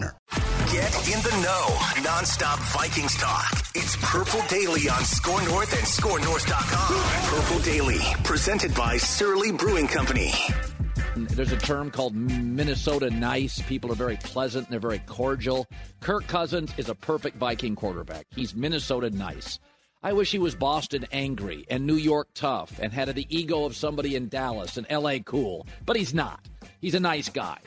[0.00, 2.02] Get in the know.
[2.02, 3.50] Non-stop Vikings talk.
[3.74, 7.40] It's Purple Daily on Score North and ScoreNorth.com.
[7.40, 10.32] Purple Daily, presented by Surly Brewing Company.
[11.16, 13.62] There's a term called Minnesota nice.
[13.62, 15.66] People are very pleasant and they're very cordial.
[16.00, 18.26] Kirk Cousins is a perfect Viking quarterback.
[18.34, 19.58] He's Minnesota nice.
[20.02, 23.74] I wish he was Boston angry and New York tough and had the ego of
[23.74, 26.46] somebody in Dallas and LA cool, but he's not.
[26.80, 27.58] He's a nice guy.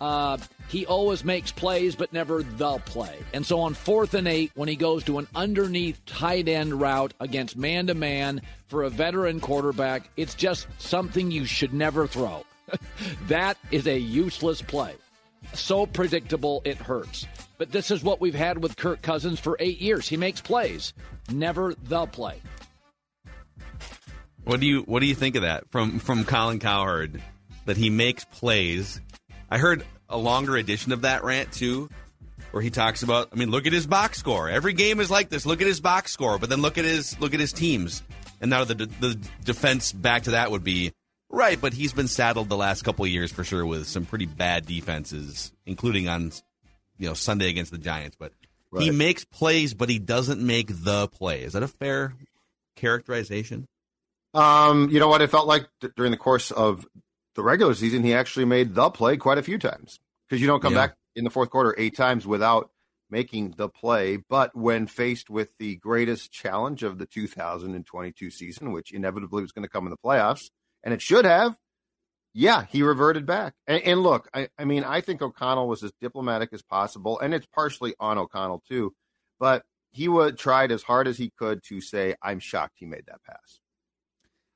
[0.00, 3.18] Uh, he always makes plays, but never the play.
[3.34, 7.12] And so on fourth and eight, when he goes to an underneath tight end route
[7.20, 12.44] against man to man for a veteran quarterback, it's just something you should never throw.
[13.28, 14.94] that is a useless play.
[15.54, 17.26] So predictable, it hurts.
[17.58, 20.08] But this is what we've had with Kirk Cousins for eight years.
[20.08, 20.94] He makes plays,
[21.30, 22.40] never the play.
[24.44, 27.22] What do you What do you think of that from from Colin Cowherd?
[27.66, 29.00] That he makes plays.
[29.50, 31.88] I heard a longer edition of that rant too,
[32.52, 33.28] where he talks about.
[33.32, 34.48] I mean, look at his box score.
[34.48, 35.44] Every game is like this.
[35.46, 38.02] Look at his box score, but then look at his look at his teams.
[38.40, 40.92] And now the the defense back to that would be
[41.28, 44.26] right, but he's been saddled the last couple of years for sure with some pretty
[44.26, 46.32] bad defenses, including on
[46.98, 48.16] you know Sunday against the Giants.
[48.18, 48.32] But
[48.72, 48.84] Right.
[48.84, 51.42] he makes plays, but he doesn't make the play.
[51.42, 52.14] Is that a fair
[52.76, 53.66] characterization?
[54.32, 55.22] Um, you know what?
[55.22, 56.86] It felt like d- during the course of
[57.34, 59.98] the regular season, he actually made the play quite a few times
[60.28, 60.88] because you don't come Yeah.
[60.88, 62.70] back in the fourth quarter eight times without
[63.10, 64.16] making the play.
[64.16, 69.64] But when faced with the greatest challenge of the 2022 season, which inevitably was going
[69.64, 70.50] to come in the playoffs,
[70.84, 71.56] and it should have,
[72.32, 73.54] yeah, he reverted back.
[73.66, 77.34] And, and look, I, I mean, I think O'Connell was as diplomatic as possible, and
[77.34, 78.94] it's partially on O'Connell too,
[79.40, 83.06] but he would tried as hard as he could to say, "I'm shocked he made
[83.06, 83.59] that pass."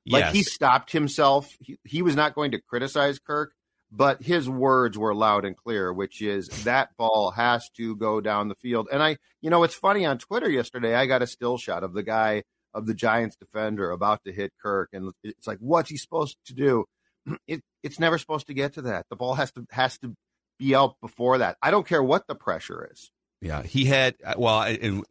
[0.06, 1.56] Like he stopped himself.
[1.60, 3.54] He, he was not going to criticize Kirk,
[3.90, 8.48] but his words were loud and clear, which is that ball has to go down
[8.48, 8.88] the field.
[8.92, 11.94] And I, you know, it's funny on Twitter yesterday, I got a still shot of
[11.94, 12.42] the guy
[12.74, 16.54] of the Giants defender about to hit Kirk, and it's like, what's he supposed to
[16.54, 16.84] do?
[17.46, 19.06] It, it's never supposed to get to that.
[19.08, 20.14] The ball has to has to
[20.58, 21.56] be out before that.
[21.62, 23.10] I don't care what the pressure is.
[23.44, 25.04] Yeah, he had well, and,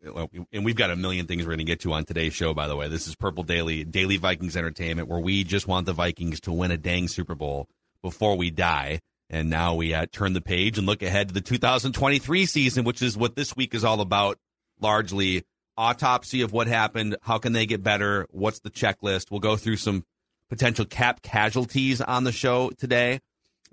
[0.52, 2.56] and we've got a million things we're going to get to on today's show.
[2.56, 5.94] By the way, this is Purple Daily, Daily Vikings Entertainment, where we just want the
[5.94, 7.68] Vikings to win a dang Super Bowl
[8.02, 9.02] before we die.
[9.30, 13.04] And now we uh, turn the page and look ahead to the 2023 season, which
[13.04, 14.40] is what this week is all about.
[14.82, 15.44] Largely
[15.78, 17.16] autopsy of what happened.
[17.22, 18.26] How can they get better?
[18.32, 19.30] What's the checklist?
[19.30, 20.06] We'll go through some
[20.50, 23.20] potential cap casualties on the show today.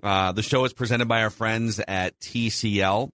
[0.03, 3.09] Uh, the show is presented by our friends at TCL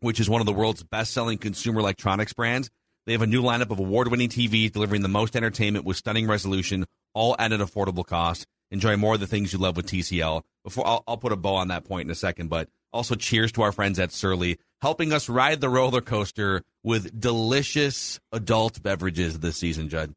[0.00, 2.70] which is one of the world's best selling consumer electronics brands.
[3.06, 6.26] They have a new lineup of award winning TVs delivering the most entertainment with stunning
[6.26, 8.46] resolution, all at an affordable cost.
[8.70, 10.42] Enjoy more of the things you love with TCL.
[10.64, 13.52] Before I'll, I'll put a bow on that point in a second, but also cheers
[13.52, 19.38] to our friends at Surly, helping us ride the roller coaster with delicious adult beverages
[19.40, 20.12] this season, Judd.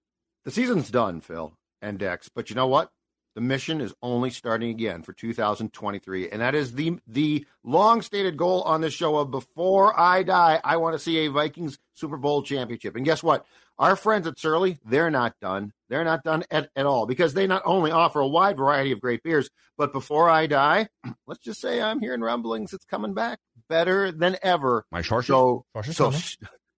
[0.45, 2.29] The season's done, Phil and Dex.
[2.33, 2.89] But you know what?
[3.35, 8.37] The mission is only starting again for 2023, and that is the the long stated
[8.37, 12.17] goal on this show of before I die, I want to see a Vikings Super
[12.17, 12.95] Bowl championship.
[12.95, 13.45] And guess what?
[13.79, 15.73] Our friends at Surly, they're not done.
[15.89, 19.01] They're not done at, at all because they not only offer a wide variety of
[19.01, 20.89] great beers, but before I die,
[21.27, 24.85] let's just say I'm hearing rumblings it's coming back better than ever.
[24.91, 26.21] My short So, so coming.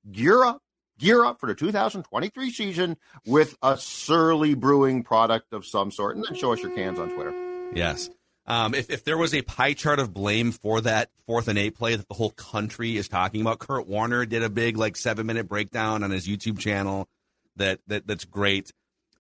[0.10, 0.62] gear up,
[1.00, 6.26] gear up for the 2023 season with a Surly Brewing product of some sort, and
[6.26, 7.34] then show us your cans on Twitter.
[7.74, 8.10] Yes.
[8.48, 11.76] Um, if, if there was a pie chart of blame for that fourth and eight
[11.76, 15.26] play that the whole country is talking about, Kurt Warner did a big like seven
[15.26, 17.08] minute breakdown on his YouTube channel.
[17.56, 18.72] That that that's great.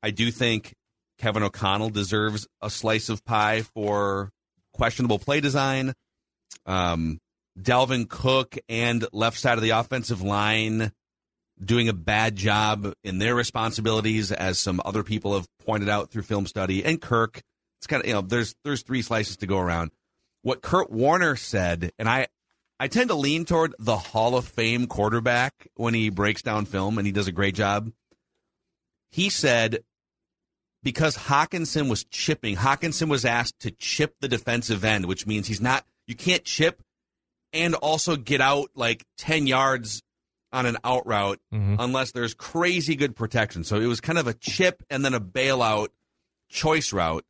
[0.03, 0.75] I do think
[1.17, 4.31] Kevin O'Connell deserves a slice of pie for
[4.73, 5.93] questionable play design.
[6.67, 7.19] Um,
[7.59, 10.91] Dalvin Cook and left side of the offensive line
[11.63, 16.23] doing a bad job in their responsibilities, as some other people have pointed out through
[16.23, 17.41] film study, and Kirk.
[17.79, 19.91] It's kind of you know there's there's three slices to go around.
[20.41, 22.27] What Kurt Warner said, and I
[22.79, 26.97] I tend to lean toward the Hall of Fame quarterback when he breaks down film,
[26.97, 27.91] and he does a great job.
[29.11, 29.83] He said
[30.83, 35.61] because Hockenson was chipping, Hockenson was asked to chip the defensive end, which means he's
[35.61, 36.81] not you can't chip
[37.51, 40.01] and also get out like 10 yards
[40.55, 41.75] on an out route mm-hmm.
[41.79, 43.63] unless there's crazy good protection.
[43.63, 45.89] So it was kind of a chip and then a bailout
[46.49, 47.25] choice route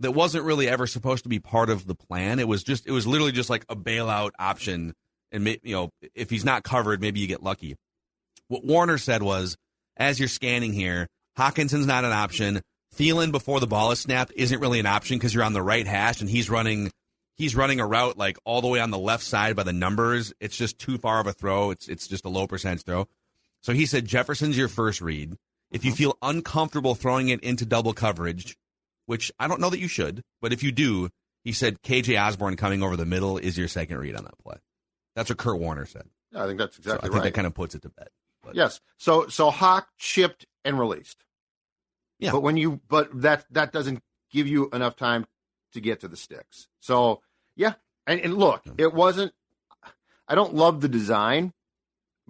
[0.00, 2.38] that wasn't really ever supposed to be part of the plan.
[2.38, 4.94] It was just it was literally just like a bailout option
[5.32, 7.76] and you know if he's not covered maybe you get lucky.
[8.48, 9.56] What Warner said was
[9.96, 12.60] as you're scanning here, Hockenson's not an option.
[12.96, 15.86] Thielen before the ball is snapped isn't really an option because you're on the right
[15.86, 16.92] hash and he's running
[17.36, 20.32] he's running a route like all the way on the left side by the numbers.
[20.40, 21.70] It's just too far of a throw.
[21.70, 23.08] It's it's just a low percentage throw.
[23.60, 25.36] So he said Jefferson's your first read.
[25.70, 25.96] If you uh-huh.
[25.96, 28.56] feel uncomfortable throwing it into double coverage,
[29.06, 31.08] which I don't know that you should, but if you do,
[31.42, 34.56] he said KJ Osborn coming over the middle is your second read on that play.
[35.16, 36.04] That's what Kurt Warner said.
[36.32, 37.24] Yeah, I think that's exactly so I think right.
[37.24, 38.08] That kind of puts it to bed.
[38.42, 38.54] But.
[38.54, 38.80] Yes.
[38.98, 41.24] So so Hawk chipped and released.
[42.18, 42.32] Yeah.
[42.32, 45.26] But when you but that that doesn't give you enough time
[45.74, 46.68] to get to the sticks.
[46.80, 47.20] So
[47.54, 47.74] yeah,
[48.06, 49.32] and, and look, it wasn't.
[50.26, 51.52] I don't love the design,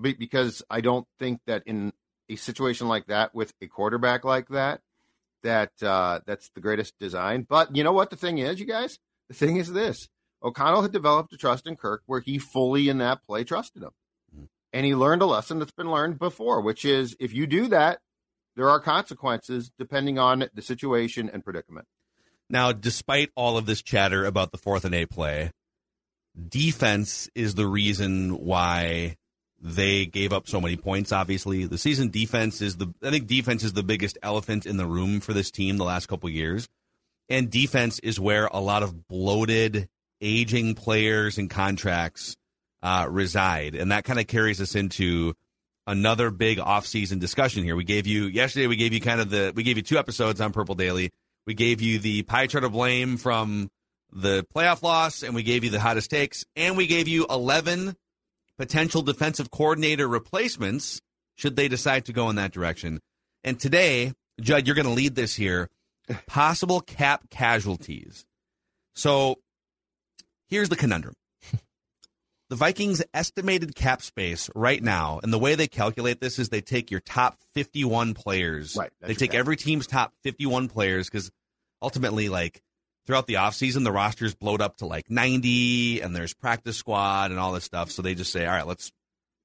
[0.00, 1.92] because I don't think that in
[2.28, 4.80] a situation like that with a quarterback like that,
[5.42, 7.46] that uh, that's the greatest design.
[7.48, 8.10] But you know what?
[8.10, 8.98] The thing is, you guys,
[9.28, 10.08] the thing is this:
[10.42, 13.90] O'Connell had developed a trust in Kirk where he fully in that play trusted him,
[14.34, 14.44] mm-hmm.
[14.72, 18.00] and he learned a lesson that's been learned before, which is if you do that,
[18.56, 21.86] there are consequences depending on the situation and predicament.
[22.50, 25.50] Now, despite all of this chatter about the fourth and eight play,
[26.48, 29.16] defense is the reason why
[29.60, 31.10] they gave up so many points.
[31.10, 34.86] Obviously, the season defense is the I think defense is the biggest elephant in the
[34.86, 36.68] room for this team the last couple years,
[37.28, 39.88] and defense is where a lot of bloated,
[40.20, 42.36] aging players and contracts
[42.82, 45.32] uh, reside, and that kind of carries us into
[45.86, 47.76] another big offseason discussion here.
[47.76, 48.66] We gave you yesterday.
[48.66, 51.10] We gave you kind of the we gave you two episodes on Purple Daily
[51.46, 53.70] we gave you the pie chart of blame from
[54.12, 57.96] the playoff loss, and we gave you the hottest takes, and we gave you 11
[58.56, 61.00] potential defensive coordinator replacements
[61.34, 63.00] should they decide to go in that direction.
[63.42, 65.68] And today, Judd, you're going to lead this here
[66.26, 68.24] possible cap casualties.
[68.94, 69.36] So
[70.48, 71.14] here's the conundrum.
[72.54, 76.60] The Vikings' estimated cap space right now, and the way they calculate this is they
[76.60, 78.76] take your top 51 players.
[78.76, 78.92] Right.
[79.00, 81.32] They take every team's top 51 players because
[81.82, 82.62] ultimately, like,
[83.06, 87.40] throughout the offseason, the roster's blowed up to like 90 and there's practice squad and
[87.40, 87.90] all this stuff.
[87.90, 88.92] So they just say, all right, let's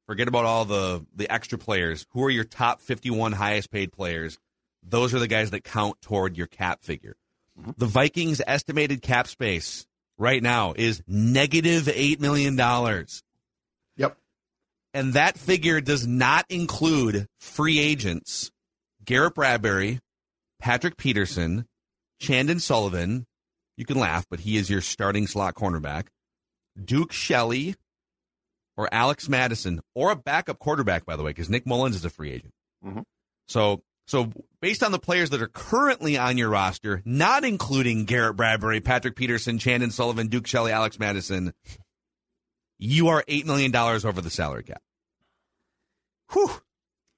[0.06, 2.06] forget about all the, the extra players.
[2.12, 4.38] Who are your top 51 highest paid players?
[4.84, 7.16] Those are the guys that count toward your cap figure.
[7.60, 7.72] Mm-hmm.
[7.76, 9.88] The Vikings' estimated cap space
[10.20, 12.56] right now is negative $8 million.
[13.98, 14.18] Yep.
[14.94, 18.52] And that figure does not include free agents
[19.04, 20.00] Garrett Bradbury,
[20.60, 21.66] Patrick Peterson,
[22.20, 23.26] Chandon Sullivan.
[23.78, 26.08] You can laugh, but he is your starting slot cornerback.
[26.84, 27.76] Duke Shelley
[28.78, 32.10] or Alex Mattison or a backup quarterback, by the way, because Nick Mullens is a
[32.10, 32.54] free agent.
[32.86, 33.02] Mm-hmm.
[33.48, 38.36] So so, based on the players that are currently on your roster, not including Garrett
[38.36, 41.54] Bradbury, Patrick Peterson, Chandon Sullivan, Duke Shelley, Alex Mattison,
[42.80, 44.82] you are $8 million over the salary cap.
[46.32, 46.50] Whew.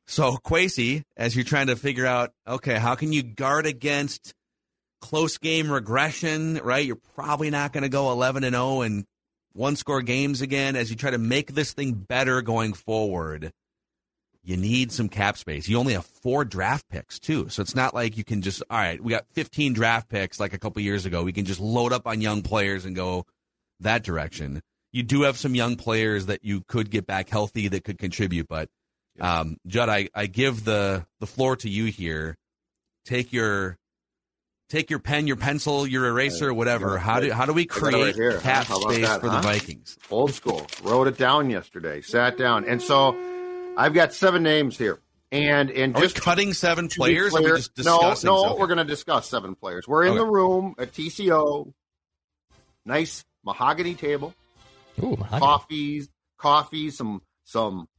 [0.06, 4.34] So, Kwesi, as you're trying to figure out, okay, how can you guard against
[5.00, 6.86] close game regression, right?
[6.86, 9.06] You're probably not going to go 11 and 0 and
[9.54, 13.54] one score games again as you try to make this thing better going forward
[14.44, 15.68] you need some cap space.
[15.68, 18.78] You only have four draft picks too, so it's not like you can just all
[18.78, 19.02] right.
[19.02, 21.24] We got 15 draft picks like a couple years ago.
[21.24, 23.26] We can just load up on young players and go
[23.80, 24.62] that direction.
[24.92, 28.48] You do have some young players that you could get back healthy that could contribute,
[28.48, 28.70] but
[29.20, 32.38] um, Judd, I, I give the the floor to you here.
[33.06, 33.78] Take your
[34.70, 36.98] take your pen, your pencil, your eraser, whatever.
[36.98, 39.42] How do how do we create right cap space that, for huh?
[39.42, 39.98] the Vikings?
[40.10, 40.66] Old school.
[40.84, 42.02] Wrote it down yesterday.
[42.02, 43.16] Sat down, and so
[43.78, 45.00] I've got seven names here.
[45.32, 47.32] And and Are just cutting seven players.
[47.32, 48.60] Clear, no, no, okay.
[48.60, 49.88] we're going to discuss seven players.
[49.88, 50.18] We're in okay.
[50.18, 51.72] the room at TCO.
[52.86, 54.34] Nice mahogany table.
[55.02, 55.40] Ooh, mahogany.
[55.40, 57.90] coffees, coffee, some some I don't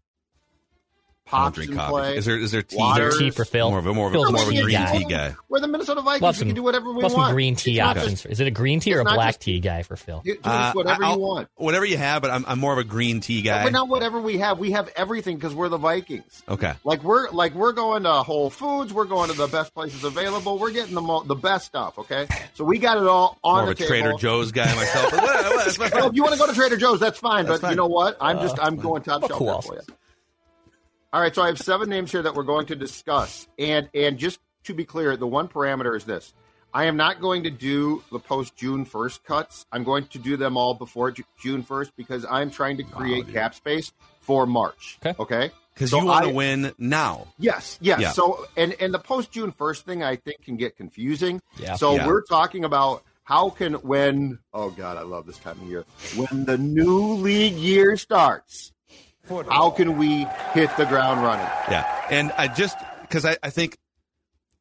[1.24, 1.90] pops drink in coffee.
[1.92, 2.16] play.
[2.16, 2.76] Is there is there tea?
[2.76, 3.10] Water.
[3.10, 3.70] Tea for Phil.
[3.70, 4.98] More of a more of a, Phil's more of a green guy.
[4.98, 5.34] tea guy.
[5.48, 6.22] We're the Minnesota Vikings.
[6.22, 7.28] Love we can do whatever we love want.
[7.28, 8.12] some green tea It's options.
[8.22, 10.20] just- is it a green tea or a black just- tea guy for Phil?
[10.24, 11.48] Dude, it's Uh, whatever I'll- you want.
[11.56, 13.64] Whatever you have, but I'm I'm more of a green tea guy.
[13.64, 14.58] But not whatever we have.
[14.58, 16.42] We have everything because we're the Vikings.
[16.48, 16.72] Okay.
[16.84, 18.92] Like we're like we're going to Whole Foods.
[18.92, 20.58] We're going to the best places available.
[20.58, 21.98] We're getting the mo- the best stuff.
[21.98, 23.88] Okay, so we got it all on More of a table.
[23.88, 25.10] Trader Joe's guy myself.
[25.12, 25.96] But whatever, whatever.
[25.96, 27.44] Well, if you want to go to Trader Joe's, that's fine.
[27.46, 27.70] That's but fine.
[27.72, 28.16] you know what?
[28.20, 29.66] I'm just Uh, I'm going top But shelf who here else?
[29.66, 29.80] for you.
[31.12, 34.16] All right, so I have seven names here that we're going to discuss, and and
[34.18, 36.32] just to be clear, the one parameter is this:
[36.72, 39.66] I am not going to do the post June first cuts.
[39.70, 43.54] I'm going to do them all before June first because I'm trying to create cap
[43.54, 44.98] space for March.
[45.04, 45.14] Okay.
[45.20, 45.50] Okay.
[45.74, 47.26] Because So you want to win now.
[47.38, 48.00] Yes, yes.
[48.00, 48.12] Yeah.
[48.12, 51.42] So and and the post June first thing I think can get confusing.
[51.58, 51.76] Yeah.
[51.76, 52.06] So Yeah.
[52.06, 55.84] we're talking about how can when oh god I love this time of year
[56.16, 58.71] when the new league year starts.
[59.28, 61.46] How can we hit the ground running?
[61.70, 62.06] Yeah.
[62.10, 63.78] And I just because I, I think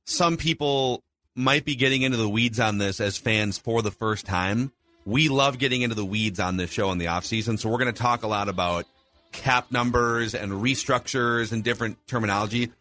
[0.05, 1.03] some people
[1.35, 4.71] might be getting into the weeds on this as fans for the first time.
[5.05, 7.79] We love getting into the weeds on this show in the off season, so we're
[7.79, 8.85] going to talk a lot about
[9.31, 12.71] cap numbers and restructures and different terminology.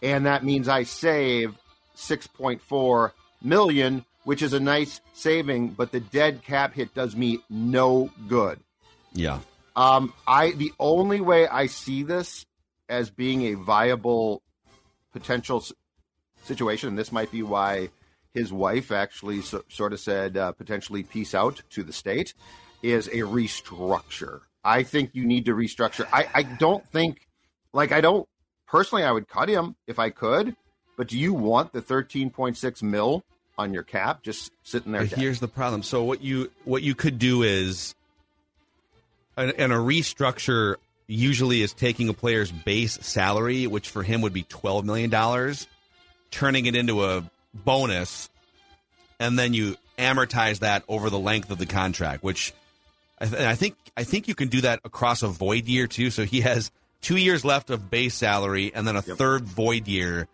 [0.01, 1.57] And that means I save
[1.97, 3.11] 6.4
[3.41, 8.59] million, which is a nice saving, but the dead cap hit does me no good.
[9.13, 9.39] Yeah.
[9.75, 12.45] Um, I the only way I see this
[12.89, 14.41] as being a viable
[15.11, 15.73] potential s-
[16.43, 17.89] situation, and this might be why
[18.33, 22.33] his wife actually so, sort of said uh, potentially peace out to the state,
[22.81, 24.41] is a restructure.
[24.63, 26.07] I think you need to restructure.
[26.11, 27.27] I, I don't think,
[27.73, 28.27] like, I don't
[28.67, 30.55] personally, I would cut him if I could,
[30.97, 33.23] but do you want the 13.6 mil
[33.57, 35.05] on your cap just sitting there?
[35.05, 35.83] But here's the problem.
[35.83, 37.95] So what you what you could do is,
[39.37, 40.75] and, and a restructure
[41.07, 45.67] usually is taking a player's base salary, which for him would be twelve million dollars,
[46.31, 48.29] turning it into a bonus,
[49.19, 52.23] and then you amortize that over the length of the contract.
[52.23, 52.53] Which
[53.19, 56.09] I, th- I think I think you can do that across a void year too.
[56.09, 60.27] So he has two years left of base salary, and then a third void year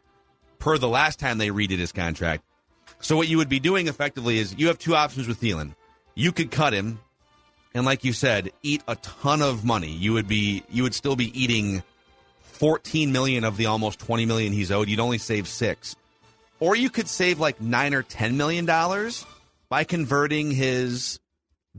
[0.60, 2.44] per the last time they redid his contract.
[3.01, 5.74] So what you would be doing effectively is you have two options with Thielen.
[6.15, 7.00] You could cut him,
[7.74, 9.91] and like you said, eat a ton of money.
[9.91, 11.84] You would be you would still be eating
[12.41, 14.89] fourteen million of the almost twenty million he's owed.
[14.89, 15.96] You'd only save six,
[16.60, 19.25] or you could save like nine or ten million dollars
[19.70, 21.20] by converting his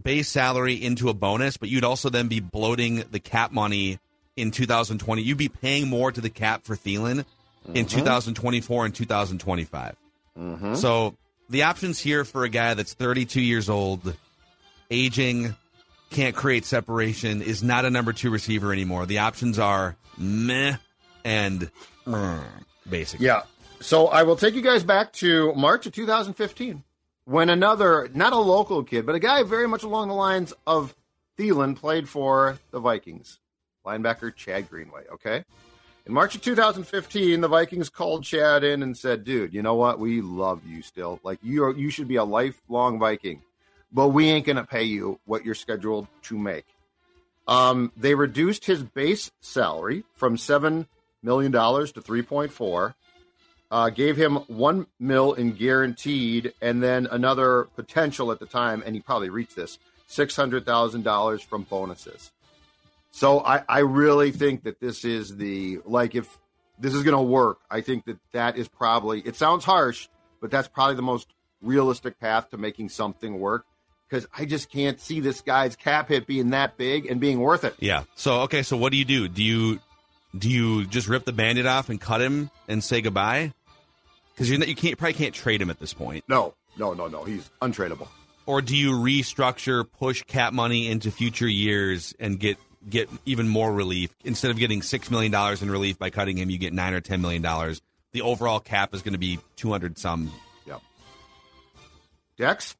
[0.01, 1.59] base salary into a bonus.
[1.59, 3.99] But you'd also then be bloating the cap money
[4.37, 5.21] in 2020.
[5.21, 7.25] You'd be paying more to the cap for Thielen
[7.75, 7.99] in mm-hmm.
[7.99, 9.97] 2024 and 2025.
[10.39, 10.75] Mm-hmm.
[10.75, 11.17] So
[11.49, 14.17] the options here for a guy that's 32 years old,
[14.91, 15.55] aging,
[16.11, 19.07] can't create separation, is not a number two receiver anymore.
[19.07, 20.77] The options are meh
[21.25, 21.71] and
[22.89, 23.27] basically.
[23.27, 23.43] Yeah.
[23.81, 26.85] So I will take you guys back to March of 2015
[27.25, 30.95] when another, not a local kid, but a guy very much along the lines of
[31.39, 33.39] Thielen played for the Vikings.
[33.87, 35.45] Linebacker Chad Greenway, okay?
[36.07, 39.99] In March of 2015, the Vikings called Chad in and said, "Dude, you know what?
[39.99, 41.21] We love you still.
[41.23, 43.43] Like you are, you should be a lifelong Viking,
[43.93, 46.67] but we ain't gonna pay you what you're scheduled to make."
[47.47, 50.87] Um, they reduced his base salary from seven
[51.23, 52.95] million dollars to three point four.
[53.71, 58.97] Uh, gave him one mil in guaranteed, and then another potential at the time, and
[58.97, 62.33] he probably reached this six hundred thousand dollars from bonuses.
[63.11, 66.39] So I, I really think that this is the like if
[66.79, 70.09] this is going to work, I think that that is probably it sounds harsh,
[70.41, 71.29] but that's probably the most
[71.61, 73.67] realistic path to making something work
[74.09, 77.65] because I just can't see this guy's cap hit being that big and being worth
[77.65, 77.75] it.
[77.79, 78.05] Yeah.
[78.15, 79.29] So okay, so what do you do?
[79.29, 79.81] Do you
[80.37, 83.53] do you just rip the bandit off and cut him and say goodbye?
[84.33, 86.25] Because you you can't probably can't trade him at this point.
[86.29, 87.25] No, no, no, no.
[87.25, 88.09] He's untradeable.
[88.47, 92.57] Or do you restructure, push cap money into future years, and get
[92.89, 96.51] get even more relief instead of getting six million dollars in relief by cutting him?
[96.51, 97.83] You get nine or ten million dollars.
[98.13, 100.33] The overall cap is going to be two hundred some.
[100.67, 100.81] Yep.
[102.37, 102.77] Dex,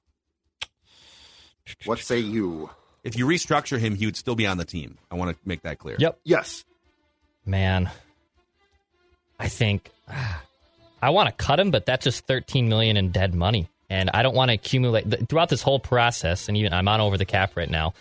[1.85, 2.71] what say you?
[3.03, 4.99] If you restructure him, he would still be on the team.
[5.11, 5.97] I want to make that clear.
[5.99, 6.19] Yep.
[6.25, 6.65] Yes.
[7.47, 7.91] Man,
[9.39, 9.91] I think
[11.03, 14.23] I want to cut him, but that's just 13 million in dead money, and I
[14.23, 16.49] don't want to accumulate throughout this whole process.
[16.49, 17.95] And even I'm on over the cap right now.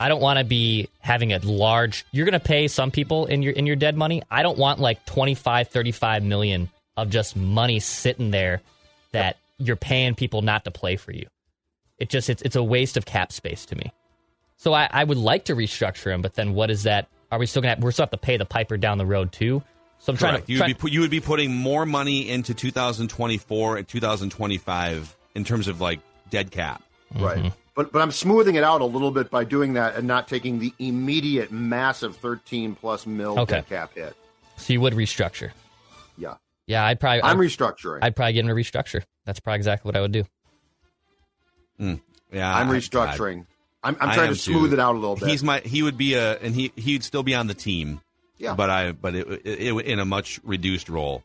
[0.00, 2.04] I don't want to be having a large.
[2.12, 4.22] You're going to pay some people in your in your dead money.
[4.30, 8.60] I don't want like 25, 35 million of just money sitting there
[9.12, 11.26] that you're paying people not to play for you.
[11.98, 13.92] It just it's it's a waste of cap space to me.
[14.56, 17.08] So I, I would like to restructure him, but then what is that?
[17.30, 19.32] Are we still gonna have, we're still have to pay the piper down the road
[19.32, 19.62] too?
[20.00, 22.54] So I'm trying to You try- be, pu- you would be putting more money into
[22.54, 26.00] 2024 and 2025 in terms of like
[26.30, 26.82] dead cap.
[27.14, 27.38] Right.
[27.38, 27.48] Mm-hmm.
[27.78, 30.58] But but I'm smoothing it out a little bit by doing that and not taking
[30.58, 33.62] the immediate massive 13 plus mil Okay.
[33.68, 34.16] cap hit.
[34.56, 35.52] so you would restructure.
[36.16, 36.34] Yeah.
[36.66, 38.00] Yeah, I'd probably I'm I'd, restructuring.
[38.02, 39.04] I'd probably get him to restructure.
[39.26, 40.24] That's probably exactly what I would do.
[41.78, 41.94] Hmm.
[42.32, 43.46] Yeah, I'm I- restructuring.
[43.84, 44.74] I'm, I'm trying to smooth too.
[44.74, 45.28] it out a little bit.
[45.28, 48.00] He's my he would be a and he he'd still be on the team.
[48.38, 48.56] Yeah.
[48.56, 51.22] But I but it, it, it in a much reduced role.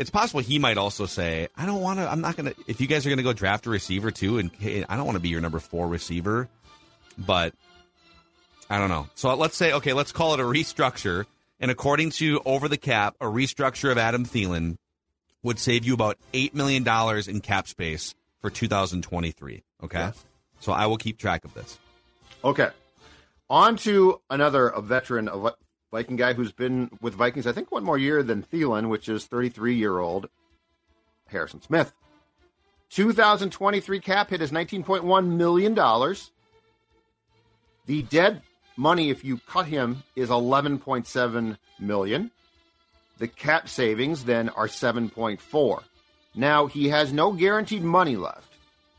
[0.00, 2.10] It's possible he might also say, "I don't want to.
[2.10, 2.58] I'm not going to.
[2.66, 4.50] If you guys are going to go draft a receiver too, and
[4.88, 6.48] I don't want to be your number four receiver,
[7.18, 7.52] but
[8.70, 9.08] I don't know.
[9.14, 11.26] So let's say, okay, let's call it a restructure.
[11.60, 14.78] And according to Over the Cap, a restructure of Adam Thielen
[15.42, 19.62] would save you about eight million dollars in cap space for 2023.
[19.84, 20.24] Okay, Yes.
[20.60, 21.78] so I will keep track of this.
[22.42, 22.70] Okay.
[23.50, 25.52] On to another a veteran, of
[25.90, 29.26] Viking guy who's been with Vikings, I think, one more year than Thielen, which is
[29.26, 30.28] 33 year old
[31.26, 31.92] Harrison Smith.
[32.90, 35.74] 2023 cap hit is $19.1 million.
[37.86, 38.42] The dead
[38.76, 42.30] money, if you cut him, is 11.7 million.
[43.18, 45.82] The cap savings then are 7.4.
[46.34, 48.52] Now he has no guaranteed money left.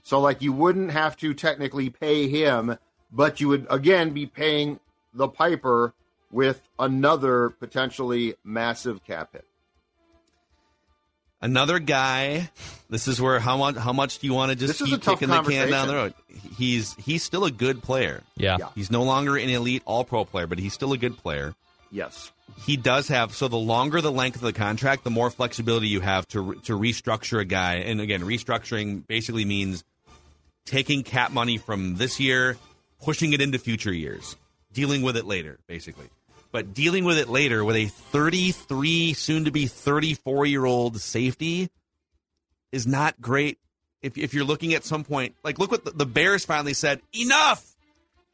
[0.03, 2.77] So, like, you wouldn't have to technically pay him,
[3.11, 4.79] but you would again be paying
[5.13, 5.93] the Piper
[6.31, 9.45] with another potentially massive cap hit.
[11.41, 12.51] Another guy.
[12.89, 15.19] This is where how much how much do you want to just This keep tough
[15.19, 16.13] kicking the can down the road?
[16.55, 18.21] He's he's still a good player.
[18.37, 18.57] Yeah.
[18.59, 18.69] Yeah.
[18.75, 21.55] He's no longer an elite all pro player, but he's still a good player.
[21.89, 22.31] Yes.
[22.63, 26.01] He does have so the longer the length of the contract, the more flexibility you
[26.01, 27.75] have to to restructure a guy.
[27.75, 29.83] And again, restructuring basically means
[30.65, 32.57] taking cap money from this year,
[33.01, 34.35] pushing it into future years,
[34.73, 36.09] dealing with it later, basically.
[36.51, 41.69] But dealing with it later with a 33, soon to be 34 year old safety
[42.71, 43.57] is not great.
[44.01, 47.01] If, if you're looking at some point, like look what the, the Bears finally said
[47.13, 47.75] enough,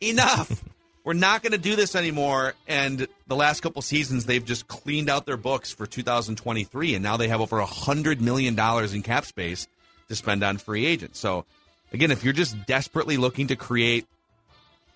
[0.01, 0.63] enough.
[1.03, 2.53] We're not going to do this anymore.
[2.67, 7.15] And the last couple seasons, they've just cleaned out their books for 2023, and now
[7.15, 9.69] they have over a hundred million dollars in cap space
[10.09, 11.17] to spend on free agents.
[11.17, 11.45] So,
[11.93, 14.05] again, if you're just desperately looking to create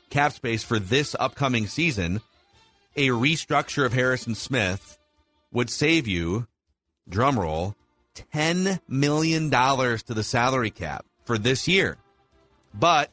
[0.10, 2.19] cap space for this upcoming season,
[2.95, 4.97] a restructure of Harrison Smith
[5.51, 6.47] would save you,
[7.10, 7.75] drumroll,
[8.34, 11.97] $10 million to the salary cap for this year.
[12.73, 13.10] But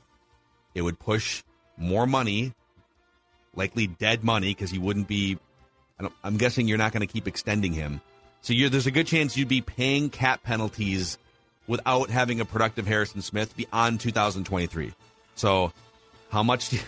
[0.74, 1.42] it would push
[1.76, 2.54] more money,
[3.54, 5.38] likely dead money, because he wouldn't be.
[6.22, 8.00] I'm guessing you're not going to keep extending him.
[8.40, 11.18] So there's a good chance you'd be paying cap penalties
[11.66, 14.92] without having a productive Harrison Smith beyond 2023.
[15.34, 15.72] So
[16.30, 16.82] how much do you,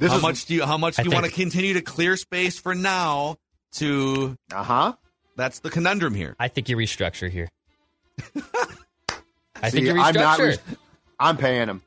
[0.00, 1.82] This how is much do you how much do I you want to continue to
[1.82, 3.36] clear space for now
[3.74, 4.36] to.
[4.52, 4.92] Uh huh.
[5.36, 6.34] That's the conundrum here.
[6.40, 7.48] I think you restructure here.
[9.62, 10.38] I See, think you I'm not.
[10.38, 10.58] restructure.
[10.68, 10.76] Re-
[11.18, 11.82] I'm paying him.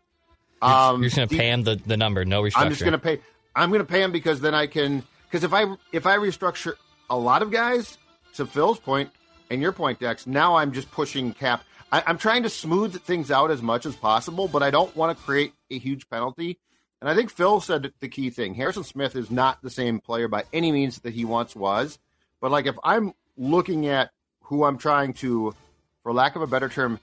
[0.61, 2.51] You're, Um, you're just going to the- pay him the, the number, no restructure.
[2.57, 3.19] I'm just going to pay.
[3.55, 5.03] I'm going to pay him because then I can.
[5.29, 6.73] Because if I if I restructure
[7.09, 7.97] a lot of guys,
[8.35, 9.09] to Phil's point
[9.49, 11.63] and your point, Dex, now I'm just pushing cap.
[11.91, 15.17] I, I'm trying to smooth things out as much as possible, but I don't want
[15.17, 16.59] to create a huge penalty.
[17.03, 18.53] And I think Phil said the key thing.
[18.53, 21.99] Harrison Smith is not the same player by any means that he once was.
[22.39, 24.11] But like if I'm looking at
[24.43, 25.53] who I'm trying to,
[26.01, 27.01] for lack of a better term,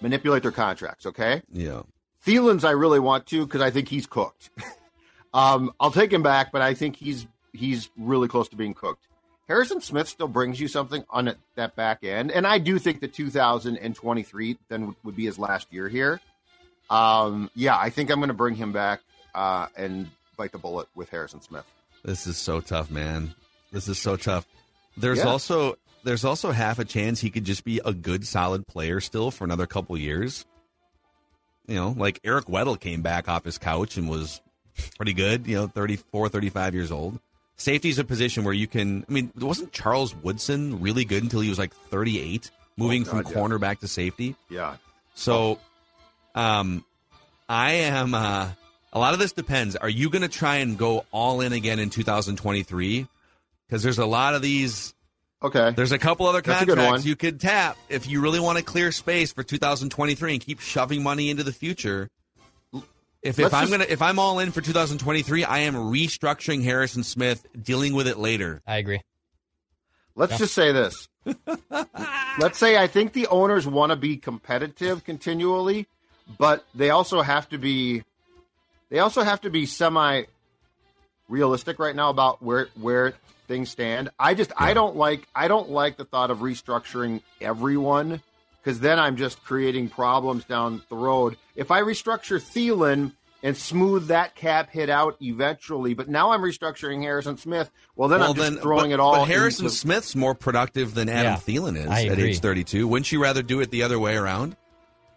[0.00, 1.42] manipulate their contracts, okay?
[1.52, 1.82] Yeah.
[2.24, 4.50] Thielen's I really want to because I think he's cooked.
[5.34, 9.08] um, I'll take him back, but I think he's he's really close to being cooked.
[9.48, 13.12] Harrison Smith still brings you something on that back end, and I do think that
[13.14, 16.20] 2023 then would- would be his last year here.
[16.88, 19.00] Um, yeah, I think I'm going to bring him back
[19.34, 21.64] uh, and bite the bullet with Harrison Smith.
[22.04, 23.34] This is so tough, man.
[23.72, 24.46] This is so tough.
[24.96, 25.26] There's Yeah.
[25.28, 29.30] also there's also half a chance he could just be a good solid player still
[29.30, 30.46] for another couple years.
[31.66, 34.40] You know, like Eric Weddle came back off his couch and was
[34.96, 37.20] pretty good, you know, 34, 35 years old.
[37.56, 41.50] Safety's a position where you can I mean, wasn't Charles Woodson really good until he
[41.50, 43.34] was like 38, moving Oh, from God, yeah.
[43.34, 44.34] corner back to safety?
[44.48, 44.76] Yeah,
[45.14, 45.58] So,
[46.34, 46.82] um,
[47.48, 48.14] I am.
[48.14, 48.48] Uh,
[48.92, 49.76] a lot of this depends.
[49.76, 53.06] Are you going to try and go all in again in 2023?
[53.68, 54.94] Because there's a lot of these.
[55.42, 55.72] okay.
[55.76, 58.90] There's a couple other That's contracts you could tap if you really want to clear
[58.90, 62.08] space for 2023 and keep shoving money into the future.
[63.22, 66.64] If, if Let's I'm just- gonna if I'm all in for 2023, I am restructuring
[66.64, 68.62] Harrison Smith, dealing with it later.
[68.66, 69.02] I agree.
[70.16, 71.06] Let's just say this.
[72.38, 75.86] Let's say I think the owners want to be competitive continually,
[76.38, 78.02] but they also have to be
[78.90, 80.24] they also have to be semi
[81.28, 83.14] realistic right now about where where
[83.48, 84.10] things stand.
[84.18, 88.22] I just I don't like I don't like the thought of restructuring everyone
[88.62, 91.36] because then I'm just creating problems down the road.
[91.56, 97.00] If I restructure Thielen and smooth that cap hit out eventually, but now I'm restructuring
[97.02, 99.14] Harrison Smith, well then I'm just throwing but, it all.
[99.16, 102.86] But Harrison into- Smith's more productive than Adam Yeah, Thielen is at age 32.
[102.86, 104.56] Wouldn't you rather do it the other way around?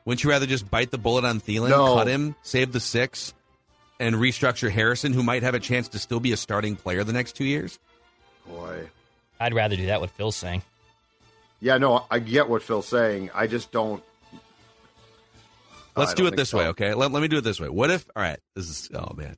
[0.06, 1.96] Wouldn't you rather just bite the bullet on Thielen, No.
[1.96, 3.34] cut him, save the six,
[4.04, 7.14] and restructure Harrison, who might have a chance to still be a starting player the
[7.14, 7.80] next two years?
[8.48, 8.90] Boy.
[9.40, 10.02] I'd rather do that.
[10.02, 10.62] What Phil's saying.
[11.60, 13.30] Yeah, no, I get what Phil's saying.
[13.34, 14.04] I just don't.
[15.96, 16.58] Let's I do don't it this so.
[16.58, 16.94] way, okay?
[16.94, 17.70] Let, let me do it this way.
[17.70, 18.10] What if?
[18.16, 19.36] All right, this is oh man.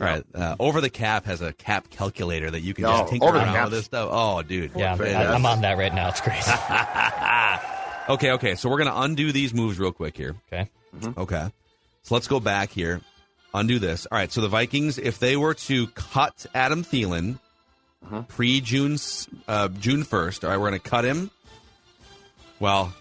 [0.00, 3.10] All right, uh, over the cap has a cap calculator that you can No, just
[3.10, 4.08] tinker Over the around Cap's- with this stuff.
[4.12, 4.70] Oh, dude.
[4.76, 5.00] Yeah, I'm.
[5.36, 6.08] I'm on that right now.
[6.08, 6.42] It's great.
[8.08, 8.54] Okay, okay.
[8.54, 10.36] So we're gonna undo these moves real quick here.
[10.52, 10.70] Okay.
[11.18, 11.48] Okay.
[12.04, 13.00] So let's go back here.
[13.56, 14.06] Undo this.
[14.12, 14.30] All right.
[14.30, 17.38] So the Vikings, if they were to cut Adam Thielen
[18.28, 18.98] pre June
[19.48, 21.30] uh, June first, all right, we're going to cut him.
[22.60, 22.92] Well,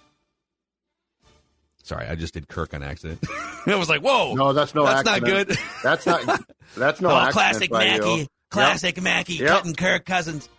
[1.84, 3.24] sorry, I just did Kirk on accident.
[3.68, 4.86] I was like, whoa, No, that's no.
[4.86, 5.58] that's not good.
[5.84, 6.41] That's not.
[6.78, 7.10] That's no.
[7.10, 8.00] oh, accident classic by you.
[8.02, 9.48] Mackey, classic Mackey, Yep.
[9.50, 10.50] cutting Kirk Cousins.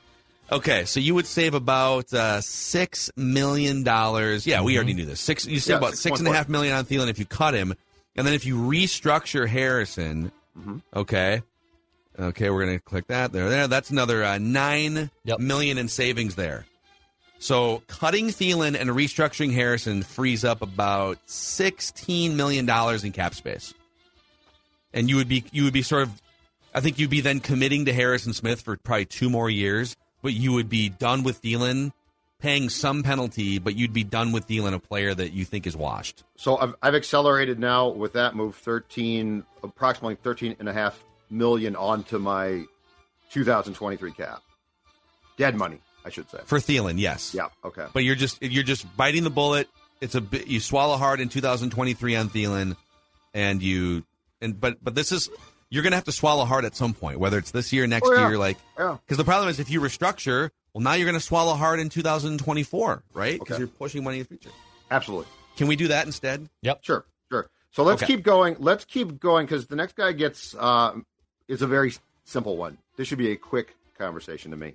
[0.50, 4.46] Okay, so you would save about uh, six million dollars.
[4.46, 5.20] Yeah, we already knew this.
[5.20, 5.46] Six.
[5.46, 7.54] You save Yeah, about six six and a half million on Thielen if you cut
[7.54, 7.74] him,
[8.16, 10.32] and then if you restructure Harrison.
[10.58, 10.78] Mm-hmm.
[10.94, 11.42] Okay,
[12.18, 13.48] okay, we're gonna click that there.
[13.50, 15.82] There, that's another uh, nine million Yep.
[15.82, 16.64] in savings there.
[17.38, 23.74] So cutting Thielen and restructuring Harrison frees up about sixteen million dollars in cap space,
[24.94, 26.22] and you would be you would be sort of,
[26.74, 30.32] I think you'd be then committing to Harrison Smith for probably two more years, but
[30.32, 31.92] you would be done with Thielen,
[32.38, 35.76] paying some penalty, but you'd be done with Thielen, a player that you think is
[35.76, 36.22] washed.
[36.36, 41.74] So I've, I've accelerated now with that move, thirteen, approximately thirteen and a half million
[41.76, 42.64] onto my
[43.32, 44.42] 2023 cap.
[45.36, 46.38] Dead money, I should say.
[46.44, 47.34] For Thielen, yes.
[47.34, 47.48] Yeah.
[47.64, 47.86] Okay.
[47.92, 49.68] But you're just you're just biting the bullet.
[50.00, 52.76] It's a bit you swallow hard in 2023 on Thielen,
[53.34, 54.04] and you
[54.40, 55.28] and but but this is
[55.68, 58.14] you're gonna have to swallow hard at some point, whether it's this year, next Oh,
[58.14, 58.28] yeah.
[58.28, 58.96] year, like Yeah.
[59.04, 63.02] because the problem is if you restructure, well now you're gonna swallow hard in 2024,
[63.14, 63.38] right?
[63.38, 63.58] Because Okay.
[63.60, 64.50] you're pushing money in the future.
[64.90, 65.26] Absolutely.
[65.56, 66.50] Can we do that instead?
[66.60, 66.84] Yep.
[66.84, 67.06] Sure.
[67.32, 67.48] Sure.
[67.70, 68.14] So let's Okay.
[68.16, 68.56] keep going.
[68.58, 70.92] Let's keep going because the next guy gets uh,
[71.48, 72.76] is a very simple one.
[72.98, 74.74] This should be a quick conversation to me.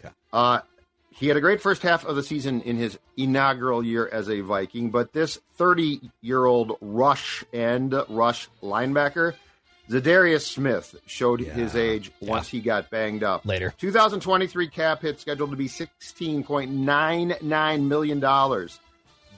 [0.00, 0.12] Okay.
[0.32, 0.62] Uh,
[1.10, 4.40] he had a great first half of the season in his inaugural year as a
[4.40, 9.34] Viking, but this 30 year old rush end rush linebacker,
[9.88, 13.46] Zadarius Smith, showed his age once he got banged up.
[13.46, 13.72] Later.
[13.78, 18.68] 2023 cap hit scheduled to be $16.99 million.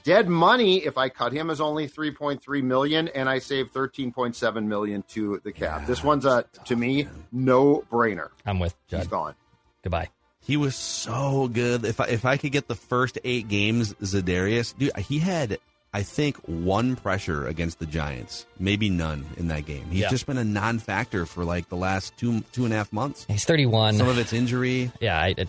[0.04, 5.02] Dead money, if I cut him, is only 3.3 million, and I save 13.7 million
[5.08, 5.86] to the cap.
[5.86, 8.28] this one's a, to me, no brainer.
[8.46, 9.10] I'm with He's Judd.
[9.10, 9.34] gone.
[9.82, 10.08] Goodbye.
[10.40, 11.84] He was so good.
[11.84, 15.58] If I if I could get the first eight games, Zadarius, dude, he had
[15.98, 19.84] I think one pressure against the Giants, maybe none in that game.
[19.90, 20.10] He's Yeah.
[20.10, 23.26] just been a non-factor for like the last two two and a half months.
[23.28, 23.96] He's 31.
[23.96, 24.92] Some of it's injury.
[25.00, 25.48] yeah, I, it,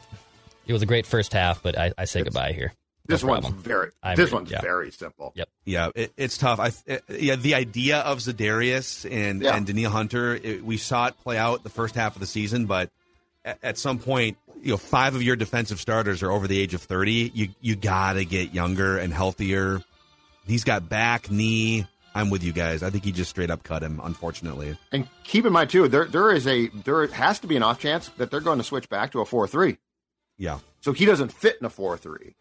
[0.65, 2.73] it was a great first half, but I, I say goodbye here.
[3.07, 3.61] No This one's problem.
[3.61, 3.91] very.
[4.01, 4.61] I'm this re- one's yeah.
[4.61, 5.33] very simple.
[5.35, 5.49] Yep.
[5.65, 6.59] Yeah, it, it's tough.
[6.59, 9.55] I it, yeah, the idea of Zadarius and Yeah.
[9.55, 12.65] and Danielle Hunter, it, we saw it play out the first half of the season,
[12.65, 12.89] but
[13.45, 16.73] at, at some point, you know, five of your defensive starters are over the age
[16.73, 17.31] of thirty.
[17.35, 19.83] You you got to get younger and healthier.
[20.49, 21.85] He's got back, knee.
[22.15, 22.81] I'm with you guys.
[22.83, 24.01] I think he just straight up cut him.
[24.03, 27.63] Unfortunately, And keep in mind too, there there is a there has to be an
[27.63, 29.77] off chance that they're going to switch back to a four three.
[30.37, 30.59] yeah.
[30.81, 32.35] So he doesn't fit in a four three.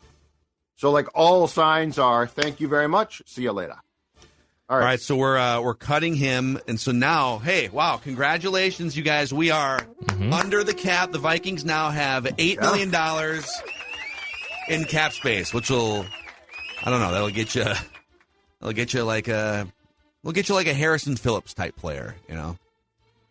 [0.76, 3.20] So like all signs are, thank you very much.
[3.26, 3.74] See you later.
[4.70, 4.84] All All right.
[4.84, 9.32] right, so we're uh, we're cutting him, and so now, hey, wow, congratulations, you guys!
[9.32, 9.80] We are
[10.30, 11.10] under the cap.
[11.10, 12.60] The Vikings now have eight Yeah.
[12.62, 13.50] million dollars
[14.68, 16.04] in cap space, which will,
[16.84, 17.64] I don't know, that'll get you,
[18.60, 19.66] that'll get you like a,
[20.22, 22.14] we'll get you like a Harrison Phillips type player.
[22.28, 22.56] You know,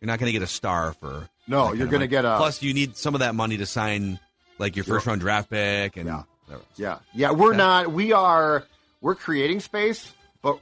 [0.01, 1.27] you're not going to get a star for.
[1.47, 4.19] No, you're gonna get a- Plus, you need some of that money to sign
[4.59, 6.07] like your first round draft pick and.
[6.07, 6.23] Yeah.
[6.45, 6.63] whatever.
[6.75, 7.91] Yeah, yeah, we're not.
[7.91, 8.65] We are.
[8.99, 10.11] We're creating space,
[10.41, 10.59] but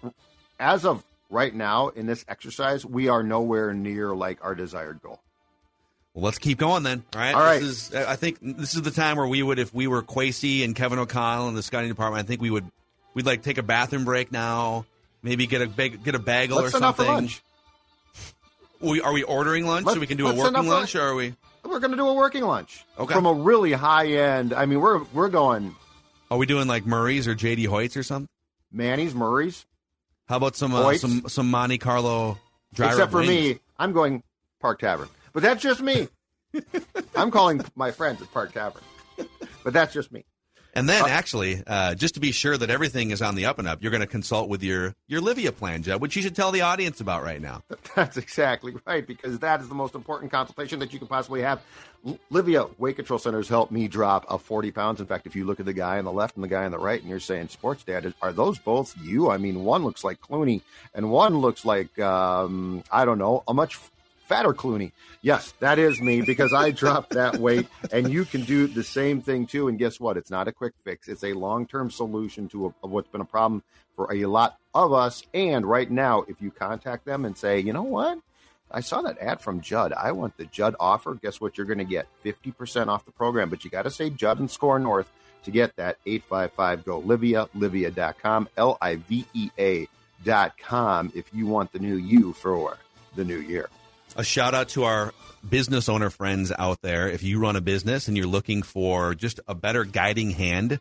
[0.60, 5.19] as of right now in this exercise, we are nowhere near like our desired goal.
[6.13, 7.04] Well, let's keep going then.
[7.13, 7.34] All right.
[7.34, 7.62] All right.
[7.62, 10.63] This is, I think this is the time where we would, if we were Kwesi
[10.63, 12.69] and Kevin O'Connell in the scouting department, I think we would,
[13.15, 14.86] we'd like take a bathroom break now.
[15.23, 17.15] Maybe get a bag, get a bagel Let's or send out for something.
[17.25, 17.41] lunch.
[18.80, 21.15] We, are we ordering lunch Let's- so we can do a working lunch, or are
[21.15, 21.34] we?
[21.63, 23.12] We're going to do a working lunch Okay.
[23.15, 24.54] from a really high end.
[24.54, 25.75] I mean, we're we're going
[26.30, 28.30] Are we doing like Murray's or JD Hoyt's or something?
[28.71, 29.65] Manny's, Murray's,
[30.28, 32.38] How about some uh, some some Monte Carlo?
[32.78, 33.30] Except for wings?
[33.30, 33.60] me.
[33.80, 34.21] I'm going
[34.60, 36.08] Park Tavern, but that's just me.
[37.15, 38.84] I'm calling my friends at Park Tavern,
[39.63, 40.23] but that's just me.
[40.76, 43.68] And then, actually, uh, just to be sure that everything is on the up and
[43.68, 46.52] up, you're going to consult with your your Livea plan, Jeb, which you should tell
[46.52, 47.64] the audience about right now.
[47.96, 51.62] That's exactly right, because that is the most important consultation that you can possibly have.
[52.32, 55.00] Livea Weight Control Centers helped me drop a 40 pounds.
[55.00, 56.72] In fact, if you look at the guy on the left and the guy on
[56.72, 59.32] the right, and you're saying, Sports Dad, are those both you?
[59.32, 60.62] I mean, one looks like Clooney,
[60.94, 63.80] and one looks like, um, I don't know, a much
[64.28, 64.92] fatter Clooney.
[65.22, 69.22] Yes, that is me because I dropped that weight, and you can do the same
[69.22, 69.68] thing too.
[69.68, 70.18] And guess what?
[70.18, 73.26] It's not a quick fix, it's a long term solution to a, what's been a
[73.26, 73.64] problem
[73.96, 75.24] for a lot of us.
[75.34, 78.20] And right now, if you contact them and say, you know what?
[78.72, 79.94] I saw that ad from Judd.
[79.94, 81.14] I want the Judd offer.
[81.14, 81.58] Guess what?
[81.58, 84.50] You're going to get 50% off the program, but you got to say Judd and
[84.50, 85.10] Score North
[85.44, 89.88] to get that 855 go Livea, livea.com, L I V E A
[90.24, 92.78] dot com if you want the new you for
[93.16, 93.70] the new year.
[94.15, 95.13] A shout out to our
[95.47, 97.10] business owner friends out there.
[97.10, 100.80] If you run a business and you're looking for just a better guiding hand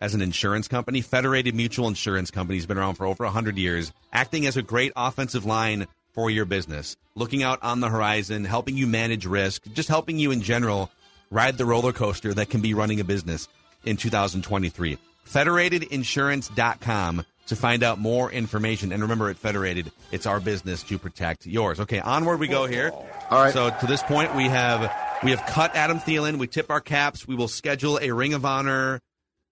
[0.00, 3.92] as an insurance company, Federated Mutual Insurance Company has been around for over 100 years,
[4.12, 8.76] acting as a great offensive line for your business, looking out on the horizon, helping
[8.76, 10.90] you manage risk, just helping you in general
[11.30, 13.48] ride the roller coaster that can be running a business
[13.84, 14.98] in 2023.
[15.26, 18.92] Federatedinsurance.com to find out more information.
[18.92, 21.80] And remember, at Federated, it's our business to protect yours.
[21.80, 22.92] Okay, onward we go here.
[23.30, 23.52] All right.
[23.52, 26.38] So to this point, we have we have cut Adam Thielen.
[26.38, 27.26] We tip our caps.
[27.26, 29.00] We will schedule a Ring of Honor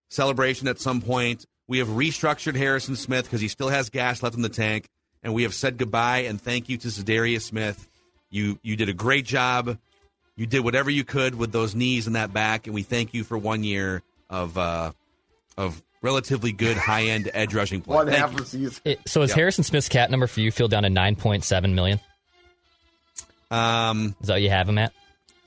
[0.08, 1.44] celebration at some point.
[1.68, 4.88] We have restructured Harrison Smith because he still has gas left in the tank,
[5.22, 7.88] and we have said goodbye and thank you to Zadarius Smith.
[8.30, 9.78] You you did a great job.
[10.36, 13.24] You did whatever you could with those knees and that back, and we thank you
[13.24, 14.92] for one year of uh,
[15.56, 17.94] of relatively good high end edge rushing play.
[17.96, 18.38] One Thank half you.
[18.38, 18.82] of season.
[18.84, 19.36] It, so is Yep.
[19.36, 22.00] Harrison Smith's cat number for you feel down to 9.7 million?
[23.50, 24.92] Um, Is that you have him at?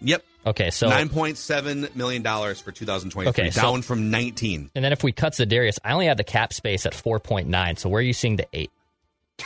[0.01, 4.71] yep, Okay, so nine point seven million dollars for 2023, Okay, so- down from 19.
[4.73, 7.77] and then if we cut Zadarius, I only have the cap space at 4.9.
[7.77, 8.71] So where are you seeing the eight?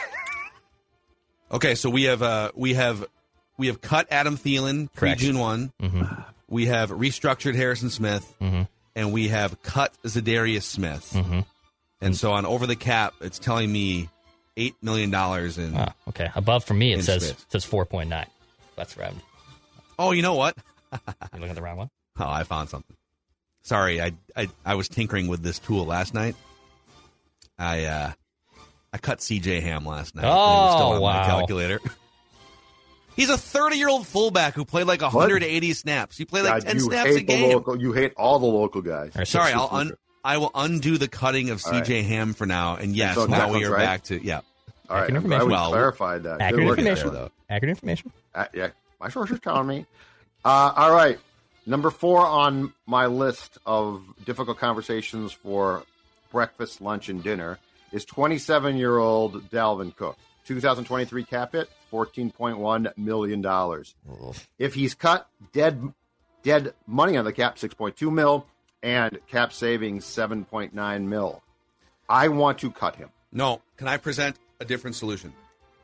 [1.52, 3.04] Okay, so we have uh we have
[3.58, 5.72] we have cut Adam Thielen pre June one.
[6.48, 8.24] We have restructured Harrison Smith,
[8.96, 11.16] and we have cut Zadarius Smith.
[12.00, 14.08] And so on over the cap, it's telling me
[14.56, 15.74] eight million dollars in.
[15.76, 16.30] Oh, okay.
[16.34, 17.46] Above for me, it says Smith.
[17.48, 18.26] says 4.9.
[18.76, 19.14] That's right.
[19.98, 20.56] Oh, you know what?
[20.92, 21.00] You
[21.40, 21.90] looking at the wrong one?
[22.20, 22.96] Oh, I found something.
[23.62, 26.36] Sorry, I I, I was tinkering with this tool last night.
[27.58, 28.12] I uh
[28.92, 30.24] I cut CJ Ham last night.
[30.24, 31.24] and it was still Oh, wow.
[31.26, 31.80] calculator.
[33.16, 36.16] He's a 30 year old fullback who played like 180 snaps.
[36.16, 37.52] He played like God, 10 you snaps hate a the game.
[37.52, 37.80] local.
[37.80, 39.12] You hate all the local guys.
[39.16, 39.92] Or Sorry, I'll un-
[40.24, 41.84] I will undo the cutting of right.
[41.84, 42.76] CJ Ham for now.
[42.76, 43.78] And yes, so now we are right?
[43.84, 44.40] back to yeah.
[44.88, 46.38] All right, Accurate I'm we Well, clarified that.
[46.38, 47.12] Good accurate work information.
[47.12, 47.30] though.
[47.50, 48.12] Accurate information.
[48.34, 48.68] Uh, yeah,
[49.00, 49.86] my source is telling me.
[50.44, 51.18] Uh, all right,
[51.66, 55.82] Number four on my list of difficult conversations for
[56.30, 57.58] breakfast, lunch, and dinner
[57.90, 60.18] is 27 year old Dalvin Cook.
[60.46, 64.34] 2023 cap hit, $14.1 million.
[64.58, 65.92] If he's cut, dead
[66.42, 68.46] dead money on the cap, 6.2 mil,
[68.82, 71.42] and cap savings, 7.9 mil.
[72.08, 73.10] I want to cut him.
[73.32, 75.32] No, can I present a different solution?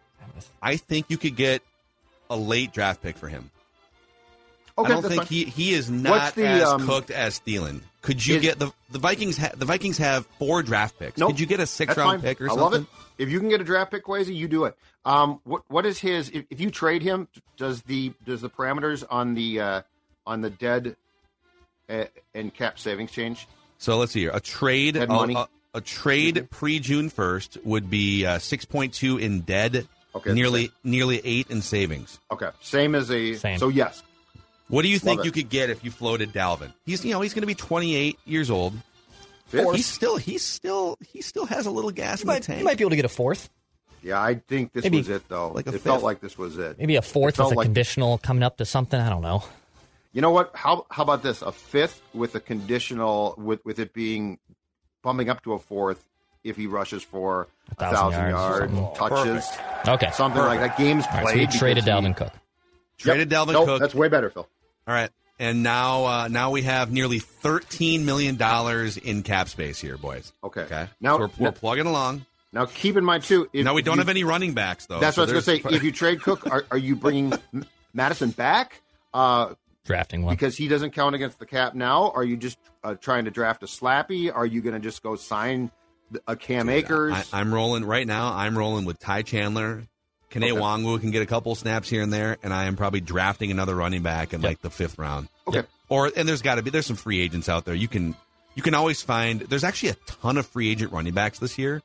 [0.62, 1.62] I think you could get
[2.28, 3.50] a late draft pick for him.
[4.78, 5.26] Okay, I don't think fine.
[5.26, 7.80] he he is not the, as um, cooked as Thielen.
[8.02, 9.36] Could you is- get the the Vikings?
[9.36, 11.18] Ha- the Vikings have four draft picks.
[11.18, 11.30] Nope.
[11.32, 12.30] Could you get a six That's round fine.
[12.30, 12.62] pick or I something?
[12.64, 12.86] love it.
[13.20, 14.74] If you can get a draft pick, Kwesi, you do it.
[15.04, 16.30] Um, what what is his?
[16.30, 17.28] If, if you trade him,
[17.58, 19.82] does the does the parameters on the uh,
[20.26, 20.96] on the dead
[21.90, 22.04] uh,
[22.34, 23.46] and cap savings change?
[23.76, 24.30] So let's see here.
[24.32, 25.34] A trade, Dead a, money.
[25.34, 30.32] a, a trade pre June first would be uh, six point two in dead, Okay,
[30.32, 32.18] nearly nearly eight in savings.
[32.32, 33.34] Okay, same as a.
[33.34, 33.58] Same.
[33.58, 34.02] So yes,
[34.68, 35.28] What do you think Love it.
[35.28, 36.72] you could get if you floated Dalvin?
[36.86, 38.72] He's you know he's going to be twenty eight years old.
[39.50, 39.74] Fifth?
[39.74, 42.58] He's still he's still he still has a little gas You in might, the tank.
[42.60, 43.50] you might be able to get a fourth.
[44.02, 45.48] yeah, I think this Maybe- was it though.
[45.50, 45.82] Like a it fifth?
[45.82, 46.78] felt like this was it.
[46.78, 49.00] Maybe a fourth with a like- conditional coming up to something.
[49.00, 49.42] I don't know.
[50.12, 50.50] You know what?
[50.54, 51.42] How how about this?
[51.42, 54.38] A fifth with a conditional with with it being
[55.02, 56.04] bumping up to a fourth
[56.42, 58.94] if he rushes for a thousand thousand yards or yard something.
[58.96, 59.58] touches,
[59.88, 60.10] Okay.
[60.12, 60.76] something like that.
[60.78, 61.32] Games All right, played.
[61.34, 62.32] so we because traded he- Dalvin Cook.
[62.98, 63.80] Traded Dalvin Nope, Cook.
[63.80, 64.46] That's way better, Phil.
[64.88, 65.10] All right.
[65.40, 70.32] And now uh, now we have nearly thirteen million dollars in cap space here, boys.
[70.44, 70.60] Okay.
[70.62, 70.86] Okay.
[71.00, 72.26] Now- So we're, we're plugging along.
[72.52, 73.48] Now keep in mind too.
[73.52, 75.00] If now we don't you- have any running backs though.
[75.00, 75.74] That's so what I was going to say.
[75.76, 77.32] If you trade Cook, are, are you bringing
[77.94, 78.82] Mattison back
[79.14, 79.54] uh,
[79.86, 80.34] Drafting one.
[80.34, 82.10] because he doesn't count against the cap now?
[82.10, 84.30] Are you just uh, trying to draft a Slappy?
[84.34, 85.70] Are you going to just go sign
[86.28, 87.14] a Cam Akers?
[87.32, 88.34] I, I'm rolling right now.
[88.34, 89.86] I'm rolling with Ty Chandler.
[90.30, 90.60] Kene Okay.
[90.60, 93.74] Nwangwu can get a couple snaps here and there, and I am probably drafting another
[93.74, 95.28] running back in like the fifth round.
[95.48, 95.64] okay.
[95.88, 97.74] Or and there's got to be there's some free agents out there.
[97.74, 98.14] You can
[98.54, 99.40] you can always find.
[99.40, 101.82] There's actually a ton of free agent running backs this year,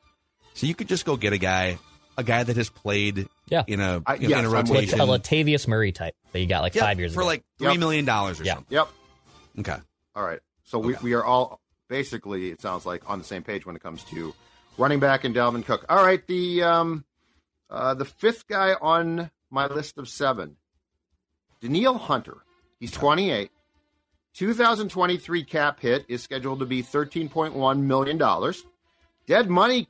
[0.54, 1.80] so you could just go get a guy
[2.18, 3.64] a guy that has played Yeah.
[3.68, 6.40] in a I- in, yes, in a I'm with rotation a Latavius Murray type that
[6.40, 7.28] you got like Yeah, five years for ago.
[7.28, 7.80] like three Yep.
[7.80, 8.54] million dollars or Yeah.
[8.56, 8.74] something.
[8.76, 8.88] Yep.
[9.60, 9.78] Okay.
[10.16, 10.40] All right.
[10.64, 13.82] So we, we are all basically, it sounds like, on the same page when it
[13.84, 14.34] comes to
[14.78, 15.86] running back and Dalvin Cook.
[15.90, 16.26] All right.
[16.28, 17.06] The um,
[17.70, 20.58] uh, the fifth guy on my list of seven,
[21.62, 22.38] Danielle Hunter.
[22.80, 23.50] He's 28.
[24.34, 28.54] 2023 cap hit is scheduled to be $13.1 million.
[29.28, 29.88] Dead money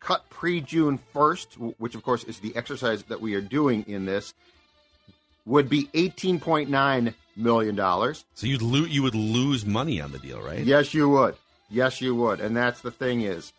[0.00, 4.04] cut pre June 1st, which of course is the exercise that we are doing in
[4.04, 4.34] this,
[5.46, 7.76] would be $18.9 million.
[7.76, 10.60] So you'd lo- you would lose money on the deal, right?
[10.60, 11.34] Yes, you would.
[11.70, 12.40] Yes, you would.
[12.40, 13.52] And that's the thing is,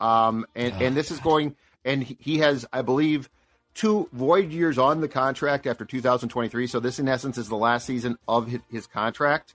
[0.00, 1.56] um, and and this is going,
[1.86, 3.30] and he- has, I believe,
[3.74, 6.66] two void years on the contract after 2023.
[6.66, 9.54] So this, in essence, is the last season of his, contract.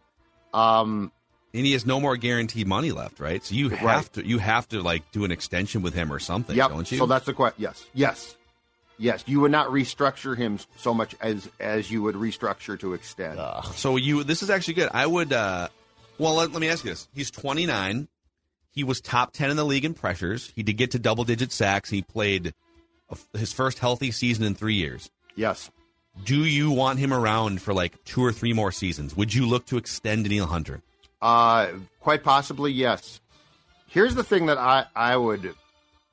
[0.53, 1.11] Um,
[1.53, 3.43] And he has no more guaranteed money left, right?
[3.43, 4.13] So you have Right.
[4.13, 6.69] to you have to like do an extension with him or something, yep.
[6.69, 6.97] don't you?
[6.97, 7.61] So that's the question.
[7.61, 8.35] Yes, yes,
[8.97, 9.23] yes.
[9.27, 13.39] You would not restructure him so much as as you would restructure to extend.
[13.75, 14.89] So you this is actually good.
[14.93, 15.67] I would uh
[16.19, 17.07] well let, let me ask you this.
[17.13, 18.07] He's 29.
[18.71, 20.51] He was top 10 in the league in pressures.
[20.55, 21.89] He did get to double digit sacks.
[21.89, 22.53] He played
[23.09, 25.09] a, his first healthy season in 3 years.
[25.35, 25.69] yes.
[26.25, 29.15] Do you want him around for like two or three more seasons?
[29.15, 30.81] Would you look to extend Neil Hunter?
[31.21, 31.69] Uh,
[32.01, 33.21] quite possibly, yes.
[33.87, 35.55] Here's the thing that I, I would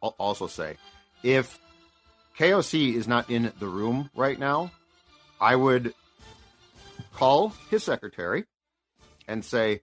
[0.00, 0.76] also say.
[1.24, 1.58] If
[2.38, 4.70] KOC is not in the room right now,
[5.40, 5.94] I would
[7.12, 8.44] call his secretary
[9.26, 9.80] and say,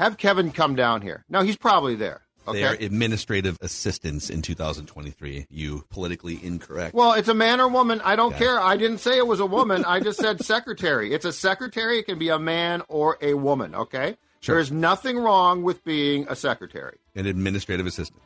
[0.00, 1.24] have Kevin come down here.
[1.28, 2.22] Now, he's probably there.
[2.50, 2.86] They are Okay.
[2.86, 5.46] administrative assistants in 2023.
[5.50, 6.94] You politically incorrect.
[6.94, 8.00] Well, it's a man or woman.
[8.02, 8.38] I don't Yeah.
[8.38, 8.60] care.
[8.60, 9.84] I didn't say it was a woman.
[9.84, 11.12] I just said secretary.
[11.12, 11.98] It's a secretary.
[11.98, 13.74] It can be a man or a woman.
[13.74, 14.16] Okay.
[14.40, 14.54] Sure.
[14.56, 16.96] There's nothing wrong with being a secretary.
[17.14, 18.22] An administrative assistant.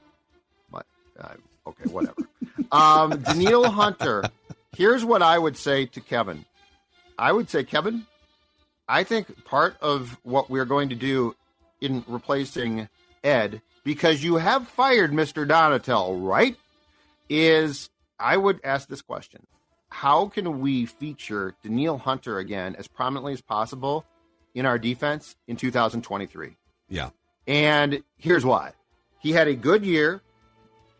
[0.71, 0.87] But
[1.21, 1.35] uh,
[1.67, 2.15] okay, whatever.
[2.71, 4.23] um, Danielle Hunter.
[4.77, 6.45] Here's what I would say to Kevin.
[7.19, 8.07] I would say, Kevin,
[8.89, 11.35] I think part of what we're going to do
[11.85, 12.88] in replacing
[13.23, 15.47] Ed, because you have fired Mr.
[15.47, 16.57] Donatell, right?
[17.29, 19.47] Is I would ask this question:
[19.89, 24.05] How can we feature Danielle Hunter again as prominently as possible
[24.55, 26.57] in our defense in 2023?
[26.89, 27.11] Yeah.
[27.47, 28.72] And here's why.
[29.20, 30.22] He had a good year.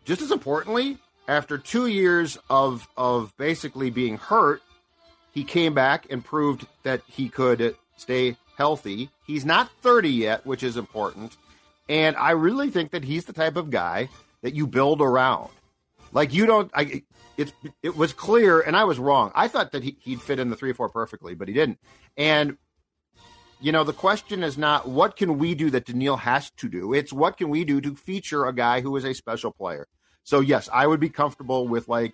[0.03, 4.61] Just as importantly, after two years of of basically being hurt,
[5.31, 9.09] he came back and proved that he could stay healthy.
[9.25, 11.37] He's not 30 yet, which is important.
[11.87, 14.09] And I really think that he's the type of guy
[14.41, 15.49] that you build around.
[16.11, 17.03] Like you don't I
[17.37, 17.51] it's
[17.83, 19.31] it was clear and I was wrong.
[19.35, 21.79] I thought that he, he'd fit in the 3 or 4 perfectly, but he didn't.
[22.17, 22.57] And
[23.61, 26.93] you know, the question is not what can we do that Danielle has to do.
[26.93, 29.87] It's what can we do to feature a guy who is a special player.
[30.23, 32.13] So yes, I would be comfortable with like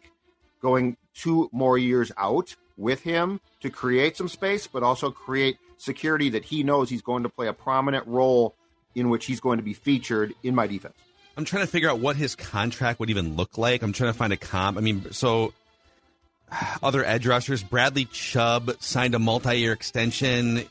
[0.61, 6.29] going two more years out with him to create some space, but also create security
[6.29, 8.55] that he knows he's going to play a prominent role
[8.95, 10.95] in which he's going to be featured in my defense.
[11.37, 13.81] I'm trying to figure out what his contract would even look like.
[13.81, 14.77] I'm trying to find a comp.
[14.77, 15.53] I mean, so
[16.83, 20.63] other edge rushers, Bradley Chubb signed a multi-year extension.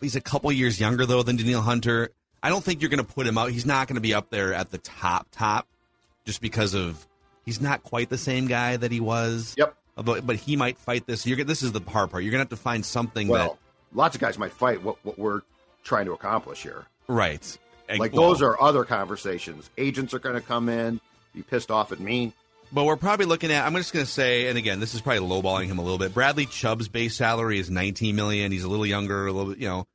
[0.00, 2.10] He's a couple years younger though than Danielle Hunter.
[2.42, 3.50] I don't think you're going to put him out.
[3.50, 5.66] He's not going to be up there at the top top,
[6.24, 7.06] just because of
[7.44, 9.54] he's not quite the same guy that he was.
[9.58, 9.76] Yep.
[9.96, 11.26] But, but he might fight this.
[11.26, 12.22] You're, this is the hard part.
[12.22, 13.58] You're going to have to find something well, that
[13.92, 15.42] lots of guys might fight what, what we're
[15.84, 16.86] trying to accomplish here.
[17.08, 17.58] Right.
[17.98, 19.68] Like well, those are other conversations.
[19.76, 21.00] Agents are going to come in,
[21.34, 22.32] be pissed off at me.
[22.72, 23.66] But we're probably looking at.
[23.66, 26.14] I'm just going to say, and again, this is probably lowballing him a little bit.
[26.14, 28.52] Bradley Chubb's base salary is 19 million.
[28.52, 29.86] He's a little younger, a little, bit you know.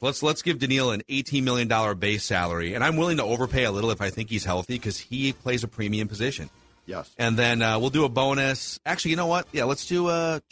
[0.00, 3.64] Let's let's give Danielle an 18 million dollar base salary, and I'm willing to overpay
[3.64, 6.50] a little if I think he's healthy because he plays a premium position.
[6.86, 7.10] Yes.
[7.16, 8.78] And then uh, we'll do a bonus.
[8.84, 9.46] Actually, you know what?
[9.52, 10.42] Yeah, let's do a.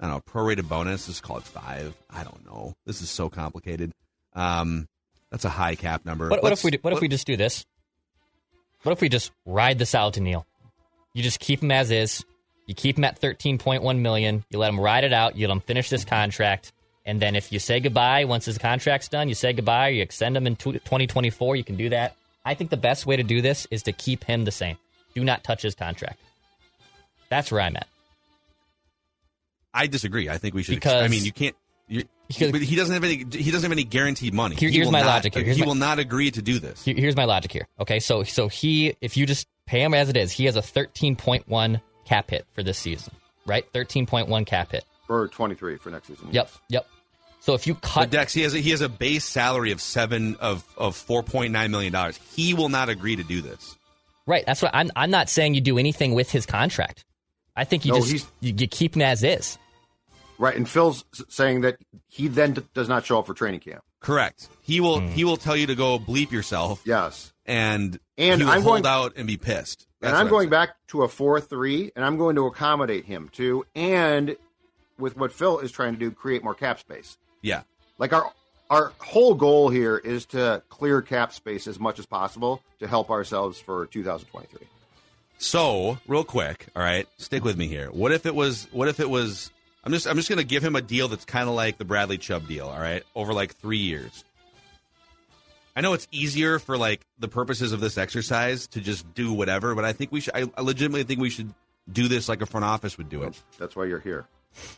[0.00, 1.08] I don't know, prorated bonus.
[1.08, 1.94] Let's call it five.
[2.08, 2.74] I don't know.
[2.86, 3.92] This is so complicated.
[4.34, 4.86] Um,
[5.30, 6.28] that's a high cap number.
[6.28, 7.66] What, what if we do, what, what if we just do this?
[8.82, 10.46] What if we just ride this out to Neil?
[11.14, 12.24] You just keep him as is.
[12.66, 14.44] You keep him at 13.1 million.
[14.50, 15.36] You let him ride it out.
[15.36, 16.72] You let him finish this contract.
[17.04, 20.02] And then if you say goodbye once his contract's done, you say goodbye or you
[20.02, 22.14] extend him in 2024, you can do that.
[22.44, 24.76] I think the best way to do this is to keep him the same.
[25.14, 26.20] Do not touch his contract.
[27.30, 27.88] That's where I'm at.
[29.72, 30.28] I disagree.
[30.28, 30.76] I think we should.
[30.76, 31.56] Because I mean, you can't.
[31.88, 33.16] Because, but he doesn't have any.
[33.16, 34.56] He doesn't have any guaranteed money.
[34.56, 35.34] Here, here's my not, logic.
[35.34, 35.44] Here.
[35.44, 36.84] Here's he my, will not agree to do this.
[36.84, 37.66] here's my logic here.
[37.80, 40.60] Okay, so so he, if you just pay him as it is, he has a
[40.60, 43.14] 13.1 cap hit for this season,
[43.46, 43.70] right?
[43.72, 46.28] 13.1 cap hit for 23 for next season.
[46.30, 46.86] Yep, yep.
[47.40, 49.80] So if you cut but Dex, he has a, he has a base salary of
[49.80, 52.18] seven of of 4.9 million dollars.
[52.34, 53.76] He will not agree to do this.
[54.26, 54.44] Right.
[54.44, 54.90] That's what I'm.
[54.94, 57.04] I'm not saying you do anything with his contract.
[57.58, 59.58] I think you no, just you, you keep him as is.
[60.38, 63.82] Right, and Phil's saying that he then d- does not show up for training camp.
[63.98, 64.48] Correct.
[64.62, 65.00] He will.
[65.00, 65.08] Mm.
[65.10, 66.80] He will tell you to go bleep yourself.
[66.84, 69.88] Yes, and and I'm hold going, out and be pissed.
[70.00, 73.06] That's and I'm going I'm back to a four three, and I'm going to accommodate
[73.06, 73.66] him too.
[73.74, 74.36] And
[74.96, 77.18] with what Phil is trying to do, create more cap space.
[77.42, 77.62] Yeah,
[77.98, 78.32] like our
[78.70, 83.10] our whole goal here is to clear cap space as much as possible to help
[83.10, 84.68] ourselves for 2023.
[85.38, 87.90] So, real quick, all right, stick with me here.
[87.90, 88.66] What if it was?
[88.72, 89.50] What if it was
[89.84, 91.84] I'm just I'm just going to give him a deal that's kind of like the
[91.84, 94.24] Bradley Chubb deal, all right, over like 3 years.
[95.74, 99.74] I know it's easier for like the purposes of this exercise to just do whatever,
[99.74, 101.54] but I think we should I, legitimately think we should
[101.90, 103.40] do this like a front office would do it.
[103.58, 104.26] That's why you're here.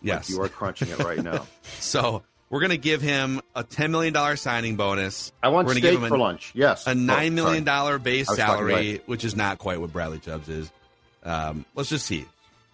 [0.02, 0.28] Yes.
[0.28, 1.46] Like you are crunching it right now.
[1.62, 5.32] so, we're going to give him a $10 million signing bonus.
[5.42, 6.50] I want we're steak give him for lunch.
[6.54, 6.86] Yes.
[6.86, 10.70] A $9 million base salary, which is not quite what Bradley Chubb's is.
[11.22, 12.26] Um, let's just see.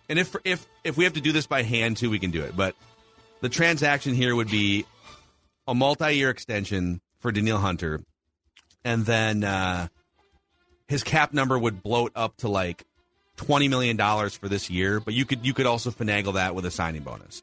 [0.08, 2.42] And if if if we have to do this by hand too, we can do
[2.42, 2.56] it.
[2.56, 2.76] But
[3.40, 4.86] the transaction here would be
[5.66, 8.00] a multi-year extension for Danielle Hunter,
[8.84, 9.88] and then uh,
[10.86, 12.84] his cap number would bloat up to like
[13.36, 15.00] twenty million dollars for this year.
[15.00, 17.42] But you could you could also finagle that with a signing bonus.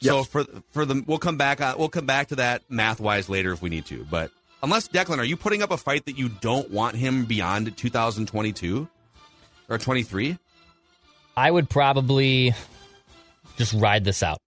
[0.00, 0.12] Yep.
[0.12, 3.28] So for for the we'll come back on, we'll come back to that math wise
[3.28, 4.04] later if we need to.
[4.10, 4.30] But
[4.62, 8.88] unless Declan, are you putting up a fight that you don't want him beyond 2022
[9.68, 10.38] or 23?
[11.36, 12.54] I would probably
[13.56, 14.38] just ride this out.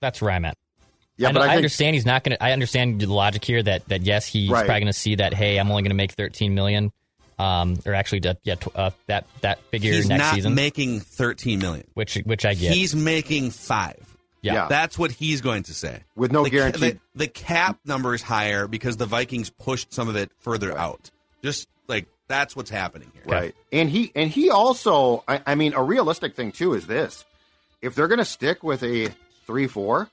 [0.00, 0.56] That's where I'm at.
[1.16, 2.42] Yeah, I, know, I, I think, understand he's not going to.
[2.42, 4.64] I understand the logic here that that yes, he's right.
[4.64, 5.34] probably going to see that.
[5.34, 6.92] Hey, I'm only going to make 13 million,
[7.40, 10.54] um, or actually, yeah, uh, that that figure he's next not season.
[10.54, 12.72] making 13 million, which which I get.
[12.72, 14.07] He's making five.
[14.42, 14.54] Yeah.
[14.54, 14.66] yeah.
[14.68, 16.04] That's what he's going to say.
[16.14, 16.90] With no the, guarantee.
[16.90, 20.78] The, the, cap number is higher because the Vikings pushed some of it further right.
[20.78, 21.10] out.
[21.42, 23.22] Just like that's what's happening here.
[23.26, 23.54] Right.
[23.72, 27.24] And he and he also I, I mean a realistic thing too is this.
[27.80, 29.08] If they're gonna stick with a
[29.46, 30.08] three four,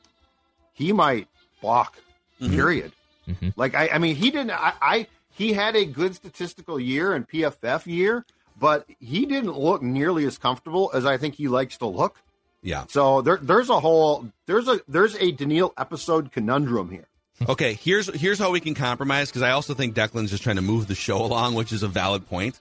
[0.74, 1.28] he might
[1.62, 1.98] balk.
[2.42, 2.56] Mm-hmm.
[2.56, 2.92] Period.
[3.28, 3.50] Mm-hmm.
[3.56, 7.28] Like I, I mean he didn't I, I he had a good statistical year and
[7.28, 8.26] PFF year,
[8.58, 12.22] but he didn't look nearly as comfortable as I think he likes to look.
[12.66, 12.86] Yeah.
[12.90, 17.06] So there, there's a whole there's a there's a Danielle episode conundrum here.
[17.48, 20.64] okay, here's here's how we can compromise because I also think Declan's just trying to
[20.64, 22.60] move the show along, which is a valid point.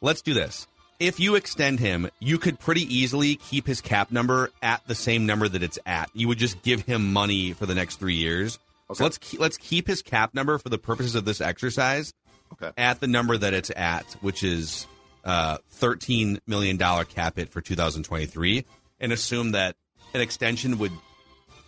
[0.00, 0.68] Let's do this.
[1.00, 5.26] If you extend him, you could pretty easily keep his cap number at the same
[5.26, 6.10] number that it's at.
[6.14, 8.58] You would just give him money for the next three years.
[8.88, 8.98] Okay.
[8.98, 12.12] So let's keep, let's keep his cap number for the purposes of this exercise
[12.52, 12.70] okay.
[12.76, 14.86] at the number that it's at, which is
[15.24, 18.64] uh, thirteen million dollar cap hit for 2023,
[19.00, 19.76] and assume that
[20.14, 20.92] an extension would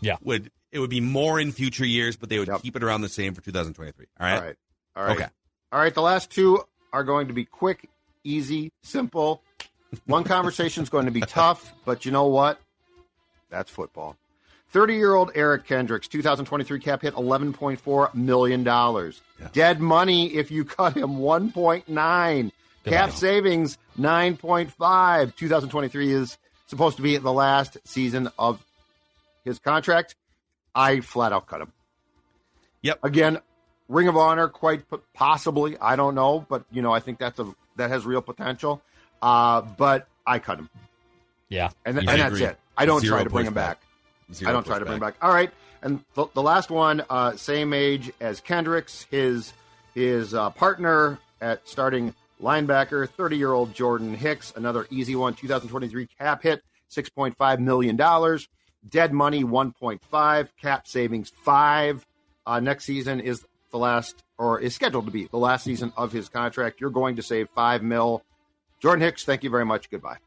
[0.01, 2.63] yeah would it would be more in future years, but they would Yep.
[2.63, 4.07] keep it around the same for 2023.
[4.19, 4.35] All right.
[4.39, 4.57] All right.
[4.97, 5.17] All right.
[5.17, 5.27] Okay.
[5.71, 5.95] All right.
[5.95, 6.63] The last two
[6.95, 7.89] are going to be quick,
[8.25, 9.43] easy, simple.
[10.07, 12.59] One conversation is going to be tough, but you know what?
[13.51, 14.17] That's football.
[14.71, 19.13] 30 year old Eric Kendricks, 2023 cap hit $11.4 million.
[19.53, 22.53] Dead money if you cut him 1.9.
[22.87, 25.37] Cap savings 9.5.
[25.37, 26.39] 2023 is
[26.73, 28.65] supposed to be the last season of
[29.45, 30.15] his contract.
[30.75, 31.71] I flat out cut him.
[32.81, 33.01] Yep.
[33.03, 33.39] Again,
[33.89, 35.77] Ring of Honor, quite possibly.
[35.79, 38.81] I don't know, but you know, I think that's a that has real potential.
[39.21, 40.71] Uh, but I cut him,
[41.51, 41.69] Yeah.
[41.85, 42.59] and, th- and that's it.
[42.75, 43.55] I don't Zero try to bring him pushback.
[43.55, 43.81] back.
[44.47, 45.01] I don't try to bring pushback.
[45.01, 45.17] back.
[45.21, 45.51] All right,
[45.83, 49.53] and the, the last one, uh, same age as Kendricks, his
[49.95, 56.07] his uh, partner at starting linebacker, thirty year old Jordan Hicks, another easy one, 2023
[56.19, 58.49] cap hit, six point five million dollars,
[58.89, 62.07] dead money one point five, cap savings five.
[62.47, 66.13] Uh, next season is the last, or is scheduled to be the last season of
[66.13, 66.81] his contract.
[66.81, 68.23] You're going to save five mil.
[68.81, 69.89] Jordan Hicks, thank you very much.
[69.91, 70.19] Goodbye.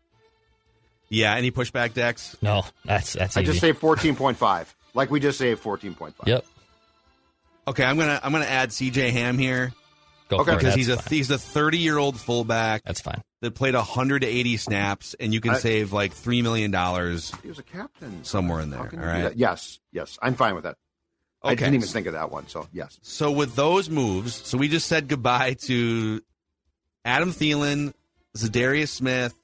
[1.09, 1.35] Yeah.
[1.35, 2.35] Any pushback, Dex?
[2.41, 3.51] No, that's that's I easy.
[3.51, 6.27] just saved fourteen point five, like we just saved fourteen point five.
[6.27, 6.45] Yep.
[7.67, 7.83] Okay.
[7.83, 9.11] I'm gonna I'm gonna add C.J.
[9.11, 9.73] Ham here
[10.27, 10.51] Go Okay.
[10.51, 11.05] because That's he's a fine.
[11.17, 13.21] he's a 30 year old fullback That's fine.
[13.41, 17.31] that played 180 snaps, and you can I- save like three million dollars.
[17.43, 19.21] He was a captain Somewhere in there, can all you do right?
[19.29, 19.37] that?
[19.37, 20.77] Yes, yes, I'm fine with that.
[21.43, 22.47] I didn't even think of that one.
[22.47, 26.21] So yes, So with those moves, so we just said goodbye to
[27.03, 27.93] Adam Thielen,
[28.35, 29.35] Za'Darius Smith,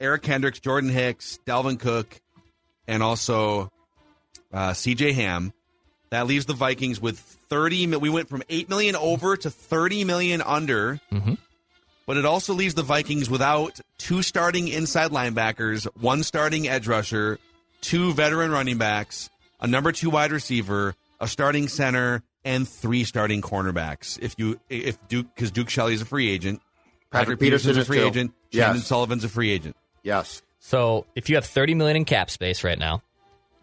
[0.00, 2.18] Eric Kendricks, Jordan Hicks, Dalvin Cook,
[2.88, 3.70] and also
[4.54, 5.12] uh, C.J.
[5.12, 5.52] Ham.
[6.08, 7.86] That leaves the Vikings with thirty.
[7.86, 11.00] We went from eight million over to thirty million under.
[11.12, 11.36] Mhm.
[12.06, 17.38] But it also leaves the Vikings without two starting inside linebackers, one starting edge rusher,
[17.82, 19.30] two veteran running backs,
[19.60, 24.18] a number two wide receiver, a starting center, and three starting cornerbacks.
[24.22, 26.62] If you if Duke because Duke Shelley's a free agent,
[27.12, 28.06] Patrick Peterson's Peterson a free too.
[28.06, 28.64] agent, Yes.
[28.66, 29.76] Chandon Sullivan's a free agent.
[30.02, 30.42] yes.
[30.62, 33.02] So if you have 30 million in cap space right now,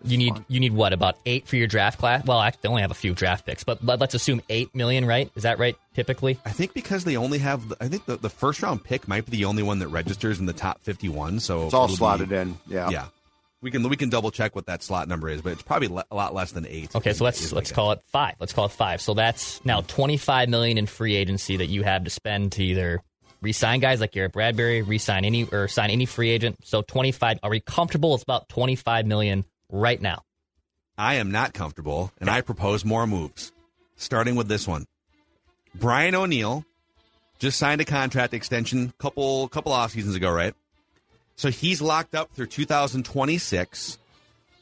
[0.04, 2.24] you need you need what about eight for your draft class?
[2.26, 5.06] Well, actually, they only have a few draft picks, but, but let's assume eight million,
[5.06, 5.32] right?
[5.36, 5.76] Is that right?
[5.95, 9.26] Typically, I think because they only have, I think the, the first round pick might
[9.26, 11.39] be the only one that registers in the top fifty-one.
[11.39, 12.58] So It's all it'll be- slotted in.
[12.68, 12.89] Yeah.
[12.91, 13.06] Yeah,
[13.62, 16.06] we can we can double check what that slot number is, but it's probably le-
[16.12, 16.95] a lot less than eight.
[16.95, 17.14] okay.
[17.14, 18.36] So let's let's call it five.
[18.39, 19.02] Let's call it five.
[19.02, 23.02] So that's now 25 million in free agency that you have to spend to either
[23.41, 26.58] re-sign guys like Garrett Bradbury, re-sign any or sign any free agent.
[26.66, 27.39] So 25.
[27.43, 28.14] Are we comfortable?
[28.16, 30.24] It's about 25 million right now.
[30.97, 33.51] I am not comfortable, and I propose more moves,
[33.95, 34.86] starting with this one.
[35.76, 36.65] Brian O'Neill
[37.39, 40.55] just signed a contract extension couple couple off seasons ago, right?
[41.36, 43.99] So he's locked up through 2026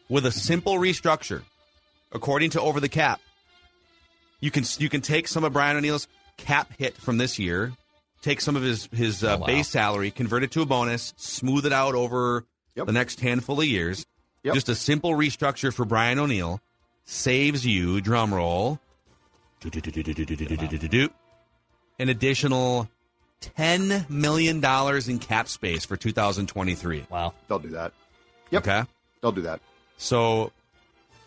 [0.10, 1.44] with a simple restructure,
[2.12, 3.22] according to Over the Cap.
[4.42, 7.72] You can you can take some of Brian O'Neill's cap hit from this year,
[8.22, 9.46] take some of his his uh, Oh, wow.
[9.48, 12.44] base salary, convert it to a bonus, smooth it out over
[12.76, 12.88] Yep.
[12.88, 14.06] the next handful of years.
[14.46, 14.54] Yep.
[14.54, 16.62] Just a simple restructure for Brian O'Neill
[17.06, 18.80] saves you, drum roll,
[21.98, 22.88] an additional
[23.42, 24.64] $10 million
[25.10, 27.08] in cap space for 2023.
[27.10, 27.34] Wow.
[27.48, 27.92] They'll do that.
[28.52, 28.68] Yep.
[28.68, 28.84] Okay.
[29.22, 29.62] They'll do that.
[29.98, 30.52] So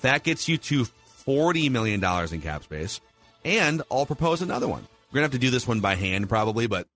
[0.02, 0.84] that gets you to
[1.26, 3.00] $40 million in cap space.
[3.44, 4.86] And I'll propose another one.
[5.10, 6.86] We're going to have to do this one by hand probably, but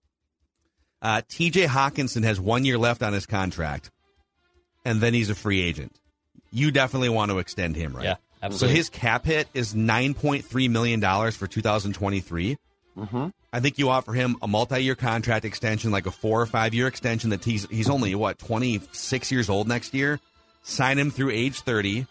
[1.01, 3.91] uh, TJ Hockenson has one year left on his contract,
[4.85, 5.99] and then he's a free agent.
[6.53, 8.05] You definitely want to extend him, right?
[8.05, 8.69] Yeah, absolutely.
[8.69, 11.01] So his cap hit is $9.3 million
[11.33, 12.59] for 2023.
[12.97, 13.29] Mm-hmm.
[13.53, 17.31] I think you offer him a multi-year contract extension, like a four or five-year extension.
[17.31, 20.21] That he's he's only what twenty six years old next year.
[20.63, 22.07] Sign him through age thirty.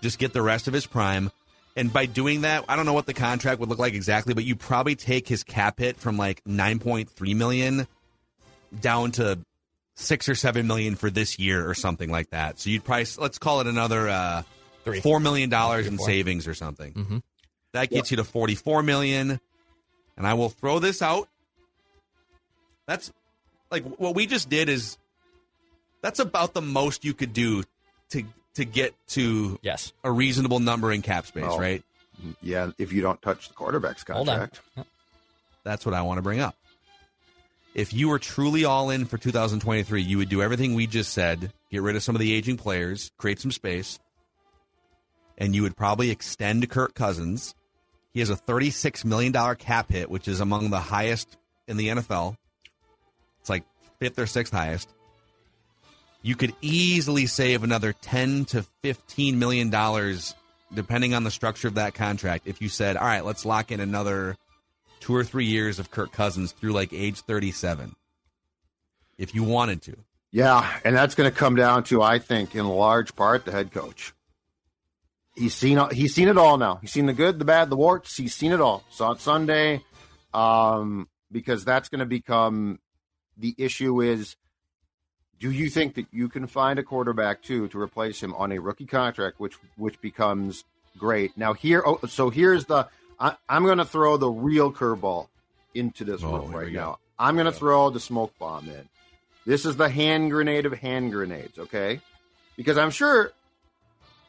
[0.00, 1.30] Just get the rest of his prime.
[1.76, 4.44] And by doing that, I don't know what the contract would look like exactly, but
[4.44, 7.86] you probably take his cap hit from like nine point three million
[8.80, 9.38] down to
[9.96, 12.58] six or seven million for this year or something like that.
[12.60, 14.42] So you'd probably let's call it another uh,
[14.84, 15.00] Three.
[15.00, 16.92] four million dollars in savings or something.
[16.92, 17.22] Mhm.
[17.72, 19.40] That gets you to forty four million.
[20.16, 21.28] And I will throw this out.
[22.86, 23.12] That's
[23.70, 24.96] like what we just did is
[26.02, 27.64] that's about the most you could do
[28.10, 28.22] to
[28.54, 29.92] to get to Yes.
[30.04, 31.58] a reasonable number in cap space, Oh.
[31.58, 31.82] right?
[32.40, 32.70] Yeah.
[32.78, 34.60] If you don't touch the quarterback's contract,
[35.64, 36.54] That's what I want to bring up.
[37.76, 41.52] If you were truly all in for 2023, you would do everything we just said,
[41.70, 43.98] get rid of some of the aging players, create some space,
[45.36, 47.54] and you would probably extend Kirk Cousins.
[48.14, 51.36] He has a $36 million cap hit, which is among the highest
[51.68, 52.38] in the NFL.
[53.40, 53.64] It's like
[53.98, 54.88] fifth or sixth highest.
[56.22, 60.34] You could easily save another 10 to 15 million dollars
[60.72, 63.80] depending on the structure of that contract, if you said, all right, let's lock in
[63.80, 64.34] another
[65.00, 67.94] two or three years of Kirk Cousins through like age 37,
[69.18, 69.96] if you wanted to.
[70.32, 73.72] Yeah, and that's going to come down to, I think, in large part, the head
[73.72, 74.12] coach.
[75.34, 76.76] He's seen he's seen it all now.
[76.76, 78.16] He's seen the good, the bad, the warts.
[78.16, 78.84] He's seen it all.
[78.90, 79.82] Saw it Sunday,
[80.32, 82.80] um, because that's going to become
[83.36, 84.00] the issue.
[84.00, 84.36] Is
[85.38, 88.58] do you think that you can find a quarterback too to replace him on a
[88.58, 90.64] rookie contract, which which becomes
[90.98, 91.36] great?
[91.36, 92.88] Now here, oh, so here's the
[93.18, 95.28] I, am going to throw the real curveball
[95.74, 96.78] into this Oh, room right go.
[96.80, 96.98] now.
[97.18, 98.88] I'm going to throw the smoke bomb in.
[99.46, 102.00] This is the hand grenade of hand grenades, okay?
[102.56, 103.32] Because I'm sure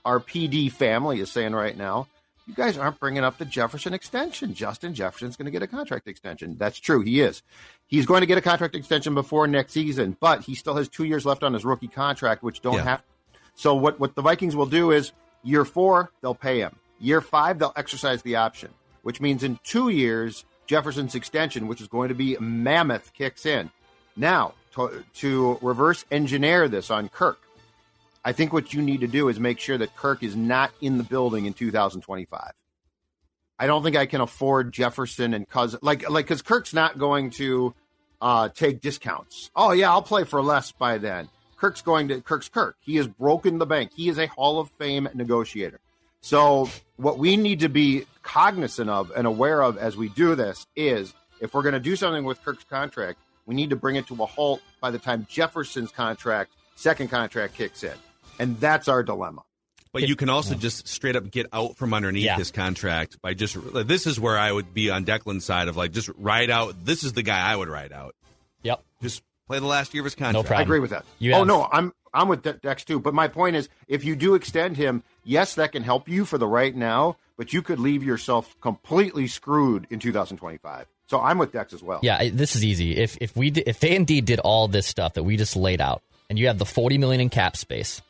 [0.06, 2.08] our PD family is saying right now,
[2.46, 4.54] you guys aren't bringing up the Jefferson extension.
[4.54, 6.56] Justin Jefferson's going to get a contract extension.
[6.58, 7.02] That's true.
[7.02, 7.44] He is.
[7.88, 11.04] He's going to get a contract extension before next season, but he still has two
[11.04, 12.84] years left on his rookie contract, which don't Yeah.
[12.84, 13.04] have.
[13.56, 15.12] So what what the Vikings will do is
[15.44, 16.76] year four they'll pay him.
[17.00, 18.70] Year five they'll exercise the option,
[19.04, 23.72] which means in two years Jefferson's extension, which is going to be mammoth, kicks in.
[24.16, 27.40] Now to, to reverse engineer this on Kirk,
[28.26, 30.98] I think what you need to do is make sure that Kirk is not in
[30.98, 32.52] the building in 2025.
[33.60, 37.32] I don't think I can afford Jefferson and Cousin like like because Kirk's not going
[37.32, 37.74] to
[38.22, 39.50] uh, take discounts.
[39.56, 41.30] Oh yeah, I'll play for less by then.
[41.58, 42.76] Kirk's going to Kirk's Kirk.
[42.82, 43.92] He has broken the bank.
[43.96, 45.80] He is a Hall of Fame negotiator.
[46.22, 50.66] So what we need to be cognizant of and aware of as we do this
[50.76, 54.08] is if we're going to do something with Kirk's contract, we need to bring it
[54.08, 57.94] to a halt by the time Jefferson's contract, second contract kicks in.
[58.40, 59.44] And that's our dilemma.
[59.94, 62.36] But you can also just straight up get out from underneath Yeah.
[62.36, 63.58] his contract by just.
[63.88, 66.86] This is where I would be on Declan's side of like just ride out.
[66.86, 68.14] This is the guy I would ride out.
[68.64, 68.84] Yep.
[69.02, 70.34] Just play the last year of his contract.
[70.34, 70.60] No problem.
[70.60, 71.06] I agree with that.
[71.20, 73.00] You oh have- no, I'm I'm with De- Dex too.
[73.00, 76.38] But my point is, if you do extend him, yes, that can help you for
[76.38, 77.18] the right now.
[77.38, 80.88] But you could leave yourself completely screwed in 2025.
[81.06, 82.00] So I'm with Dex as well.
[82.02, 82.98] Yeah, this is easy.
[82.98, 86.02] If if we if they indeed did all this stuff that we just laid out,
[86.30, 88.02] and you have the forty million in cap space,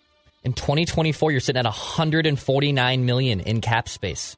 [0.44, 4.38] in 2024 you're sitting at 149 million in cap space.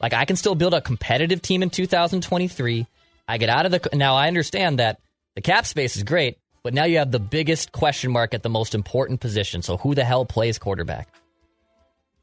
[0.00, 2.86] Like I can still build a competitive team in 2023.
[3.28, 4.16] I get out of the now.
[4.16, 5.00] I understand that
[5.34, 8.48] the cap space is great, but now you have the biggest question mark at the
[8.48, 9.62] most important position.
[9.62, 11.08] So who the hell plays quarterback?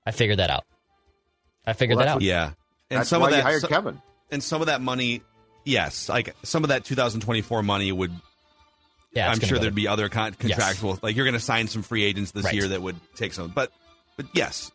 [0.06, 0.66] I figured that out.
[1.66, 2.16] I figured Well, that out.
[2.16, 2.52] what- Yeah,
[2.90, 4.02] and That's some of that hired so- Kevin.
[4.32, 5.22] and some of that money,
[5.64, 8.12] yes, like some of that 2024 money would.
[9.14, 10.56] yeah, I'm sure there'd to- be other con- Yes.
[10.58, 10.98] contractual.
[11.02, 12.56] Like you're going to sign some free agents this Right.
[12.56, 13.72] year that would take some, but
[14.18, 14.72] but yes,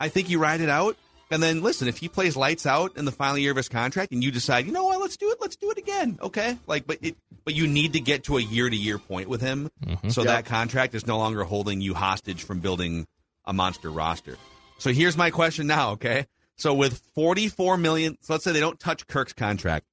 [0.00, 0.96] I think you ride it out.
[1.30, 4.12] And then listen, if he plays lights out in the final year of his contract,
[4.12, 6.58] and you decide, you know what, let's do it, let's do it again, okay?
[6.66, 9.40] Like, but it, but you need to get to a year to year point with
[9.40, 10.10] him, Mm-hmm.
[10.10, 10.32] so Yeah.
[10.32, 13.06] that contract is no longer holding you hostage from building
[13.46, 14.36] a monster roster.
[14.78, 16.26] So here's my question now, okay?
[16.56, 19.86] So with 44 million, so let's say they don't touch Kirk's contract,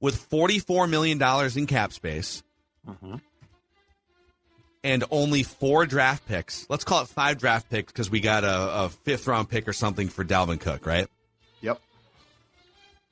[0.00, 2.42] with 44 million dollars in cap space,
[4.88, 6.64] and only four draft picks.
[6.70, 9.74] Let's call it five draft picks because we got a, a fifth round pick or
[9.74, 11.06] something for Dalvin Cook, right?
[11.60, 11.78] Yep.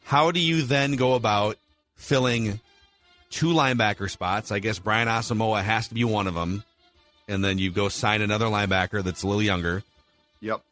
[0.04, 1.58] How do you then go about
[1.94, 2.60] filling
[3.28, 4.50] two linebacker spots?
[4.50, 6.64] I guess Brian Asamoah has to be one of them,
[7.28, 9.82] and then you go sign another linebacker that's a little younger.
[10.40, 10.62] Yep.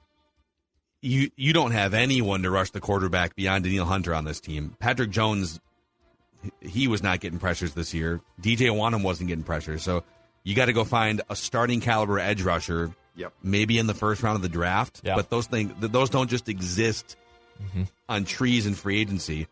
[1.03, 4.75] You you don't have anyone to rush the quarterback beyond Danielle Hunter on this team.
[4.79, 5.61] Patrick Jones,
[6.63, 8.23] he was not getting pressures this year.
[8.41, 10.03] DJ Wonnum wasn't getting pressures, so
[10.45, 13.33] you got to go find a starting caliber edge rusher Yep.
[13.43, 15.01] maybe in the first round of the draft.
[15.05, 15.15] Yeah.
[15.17, 17.17] But those things, those don't just exist
[17.63, 17.83] Mm-hmm.
[18.09, 19.47] on trees in free agency.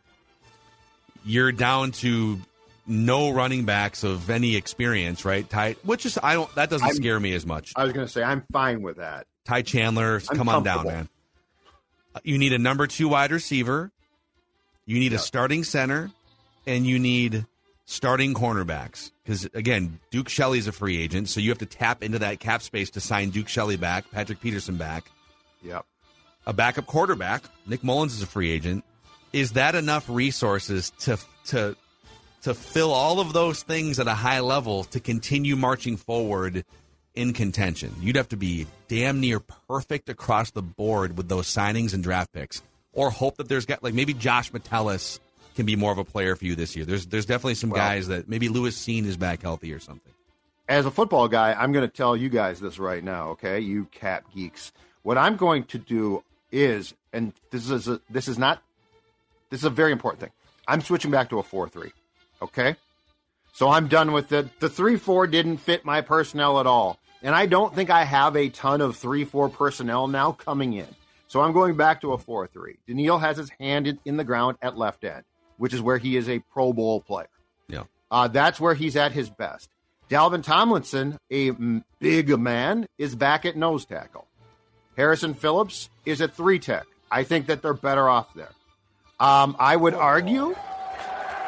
[1.24, 2.40] You're down to
[2.84, 5.48] no running backs of any experience, right?
[5.48, 7.72] Ty, which is I don't that doesn't I'm- scare me as much.
[7.76, 9.28] I was going to say I'm fine with that.
[9.44, 11.08] Ty Chandler, I'm come on down, man.
[12.14, 13.92] Uh, You need a number two wide receiver.
[14.84, 16.10] You need a starting center,
[16.66, 17.46] and you need
[17.84, 19.10] starting cornerbacks.
[19.24, 22.62] Because again, Duke Shelley's a free agent, so you have to tap into that cap
[22.62, 25.10] space to sign Duke Shelley back, Patrick Peterson back,
[25.62, 25.84] Yep.
[26.46, 27.42] a backup quarterback.
[27.66, 28.84] Nick Mullens is a free agent.
[29.32, 31.76] Is that enough resources to to
[32.42, 36.64] to fill all of those things at a high level to continue marching forward
[37.14, 37.94] in contention?
[38.00, 42.32] You'd have to be damn near perfect across the board with those signings and draft
[42.32, 42.60] picks,
[42.92, 45.18] or hope that there's got like maybe Josh Metellus
[45.54, 46.84] can be more of a player for you this year.
[46.84, 50.12] There's there's definitely some Well- guys that maybe Lewis Cine is back healthy or something.
[50.68, 53.60] as a football guy, I'm going to tell you guys this right now, okay?
[53.60, 54.72] You cap geeks.
[55.02, 58.62] What I'm going to do is, and this is a, this is not,
[59.50, 60.30] this is a very important thing.
[60.66, 61.92] I'm switching back to a four three,
[62.40, 62.76] okay?
[63.52, 64.60] So I'm done with it.
[64.60, 68.36] The three four didn't fit my personnel at all, and I don't think I have
[68.36, 70.86] a ton of three four personnel now coming in.
[71.28, 72.76] So I'm going back to a 4 3.
[72.86, 75.24] Danielle has his hand in, in the ground at left end,
[75.62, 77.28] which is where he is a Pro Bowl player.
[77.68, 77.84] Yeah.
[78.10, 79.70] Uh, that's where he's at his best.
[80.10, 81.52] Dalvin Tomlinson, a
[82.00, 84.26] big man, is back at nose tackle.
[84.96, 86.84] Harrison Phillips is at three tech.
[87.12, 88.50] I think that they're better off there.
[89.20, 90.56] Um, I would argue,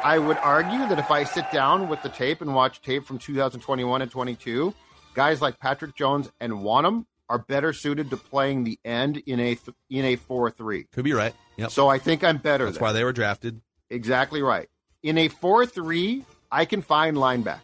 [0.01, 3.19] I would argue that if I sit down with the tape and watch tape from
[3.19, 4.73] 2021 and 22,
[5.13, 9.55] guys like Patrick Jones and Wonnum are better suited to playing the end in a
[9.55, 10.85] th- in a four three.
[10.93, 11.33] Could be right.
[11.57, 11.71] Yep.
[11.71, 12.65] So I think I'm better.
[12.65, 12.87] That's there.
[12.87, 13.61] why they were drafted.
[13.89, 14.69] Exactly right.
[15.03, 17.59] In a 4 3, I can find linebackers.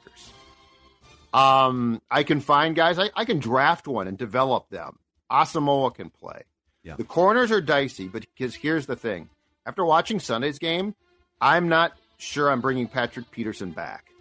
[1.34, 5.00] Um, I can find guys, I, I can draft one and develop them.
[5.32, 6.44] Asamoah can play.
[6.84, 6.96] Yeah.
[6.98, 9.30] The corners are dicey, but because here's the thing
[9.66, 10.96] after watching Sunday's game,
[11.40, 14.12] I'm not sure I'm bringing Patrick Peterson back.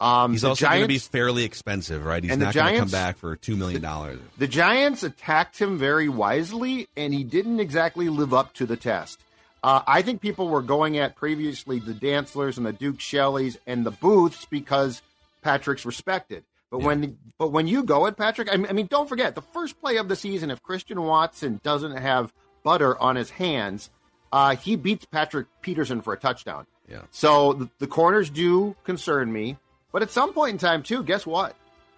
[0.00, 2.22] Um, He's the also going to be fairly expensive, right?
[2.22, 4.18] He's not going to come back for two million dollars.
[4.36, 9.20] The Giants attacked him very wisely, and he didn't exactly live up to the test.
[9.62, 13.86] Uh, I think people were going at previously the Dantzlers and the Duke Shelleys and
[13.86, 15.02] the Booths because
[15.42, 16.44] Patrick's respected.
[16.70, 19.42] But when but when you go at Patrick, I mean, I mean, don't forget the
[19.42, 20.50] first play of the season.
[20.50, 22.32] If Christian Watson doesn't have
[22.64, 23.90] butter on his hands,
[24.32, 26.66] uh, he beats Patrick Peterson for a touchdown.
[26.88, 27.02] Yeah.
[27.10, 29.58] So the, the corners do concern me,
[29.92, 31.54] but at some point in time too, guess what?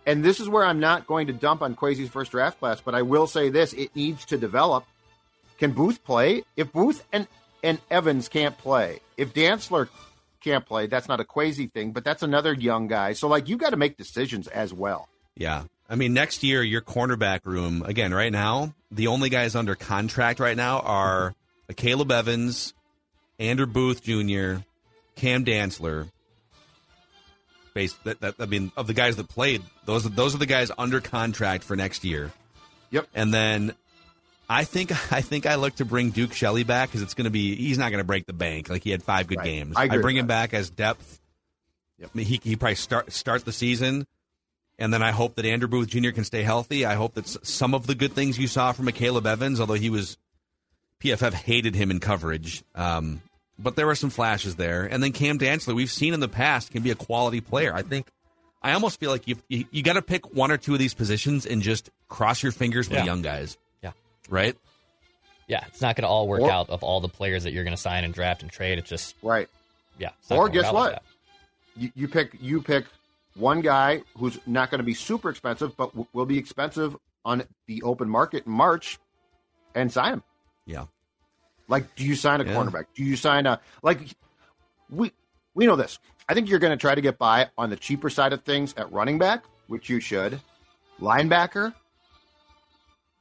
[0.06, 2.96] And this is where I'm not going to dump on Kwesi's first draft class, but
[2.96, 4.84] I will say this: it needs to develop.
[5.58, 6.42] Can Booth play?
[6.56, 7.28] If Booth and
[7.64, 9.88] and Evans can't play, if Dantzler
[10.40, 13.14] can't play, that's not a crazy thing, but that's another young guy.
[13.14, 15.08] So like you got to make decisions as well.
[15.34, 15.64] Yeah.
[15.88, 20.40] I mean, next year, your cornerback room, again, right now, the only guys under contract
[20.40, 21.34] right now are
[21.76, 22.74] Caleb Evans,
[23.38, 24.62] Andrew Booth Jr.,
[25.16, 26.10] Cam Dantzler.
[27.74, 30.70] Base, that, that, I mean, of the guys that played, those, those are the guys
[30.78, 32.32] under contract for next year.
[32.90, 33.08] Yep.
[33.14, 33.74] And then
[34.48, 37.30] I think I think I look to bring Duke Shelley back because it's going to
[37.30, 38.68] be he's not going to break the bank.
[38.68, 39.44] Like he had five good Right.
[39.46, 39.76] games.
[39.76, 40.50] I agree bring him that.
[40.50, 41.20] back as depth.
[41.98, 42.10] Yep.
[42.14, 44.06] I mean, he he probably start start the season,
[44.78, 46.10] and then I hope that Andrew Booth Jr.
[46.10, 46.84] can stay healthy.
[46.84, 49.90] I hope that some of the good things you saw from Caleb Evans, although he
[49.90, 50.18] was
[51.00, 53.20] PFF hated him in coverage, um,
[53.58, 54.84] but there were some flashes there.
[54.84, 57.72] And then Cam Dantzler, we've seen in the past, can be a quality player.
[57.74, 58.08] I think.
[58.62, 60.94] I almost feel like you you, you got to pick one or two of these
[60.94, 63.02] positions and just cross your fingers with Yeah.
[63.02, 63.56] the young guys.
[64.28, 64.34] Yeah.
[64.34, 64.56] Right.
[65.46, 67.64] Yeah, it's not going to all work Or- out of all the players that you're
[67.64, 68.78] going to sign and draft and trade.
[68.78, 69.48] It's just, Right.
[69.98, 70.10] yeah.
[70.30, 71.02] Or guess out like what?
[71.76, 72.86] You, you pick you pick
[73.34, 77.42] one guy who's not going to be super expensive, but w- will be expensive on
[77.66, 78.98] the open market in March,
[79.74, 80.22] and sign him.
[80.66, 80.86] Yeah.
[81.68, 82.54] Like, do you sign a Yeah.
[82.54, 82.84] cornerback?
[82.94, 83.98] Do you sign a like?
[84.88, 85.12] We
[85.54, 85.98] we know this.
[86.28, 88.72] I think you're going to try to get by on the cheaper side of things
[88.76, 90.40] at running back, which you should.
[91.00, 91.74] Linebacker.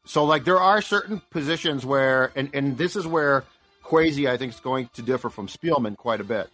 [0.05, 3.45] So, like, there are certain positions where, and and this is where
[3.83, 6.49] Kwesi I think is going to differ from Spielman quite a bit.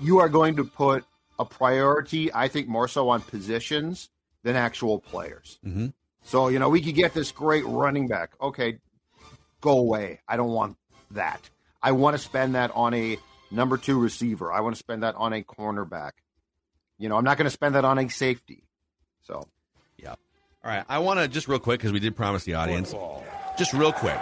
[0.00, 1.04] You are going to put
[1.38, 4.08] a priority, I think, more so on positions
[4.44, 5.58] than actual players.
[5.64, 5.92] Mhm.
[6.22, 8.32] So, you know, we could get this great running back.
[8.40, 8.78] Okay,
[9.60, 10.20] go away.
[10.26, 10.78] I don't want
[11.10, 11.50] that.
[11.82, 13.18] I want to spend that on a
[13.50, 14.50] number two receiver.
[14.50, 16.12] I want to spend that on a cornerback.
[16.98, 18.64] You know, I'm not going to spend that on a safety.
[19.22, 19.46] So.
[20.64, 20.84] All right.
[20.88, 22.94] I want to just real quick because we did promise the audience.
[23.58, 24.18] Just real quick.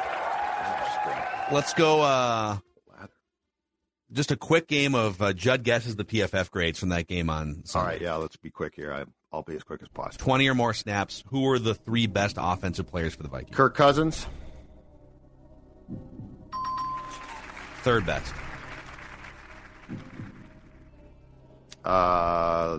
[1.52, 2.02] Let's go.
[2.02, 2.58] uh
[4.12, 7.48] Just a quick game of uh, Judd guesses the PFF grades from that game on
[7.58, 7.88] all Sunday.
[7.92, 8.92] right, yeah, let's be quick here.
[8.92, 10.22] I, I'll be as quick as possible.
[10.22, 11.22] Twenty or more snaps.
[11.28, 13.56] Who were the three best offensive players for the Vikings?
[13.56, 14.26] Kirk Cousins,
[17.82, 18.32] Third best.
[21.84, 22.78] Uh,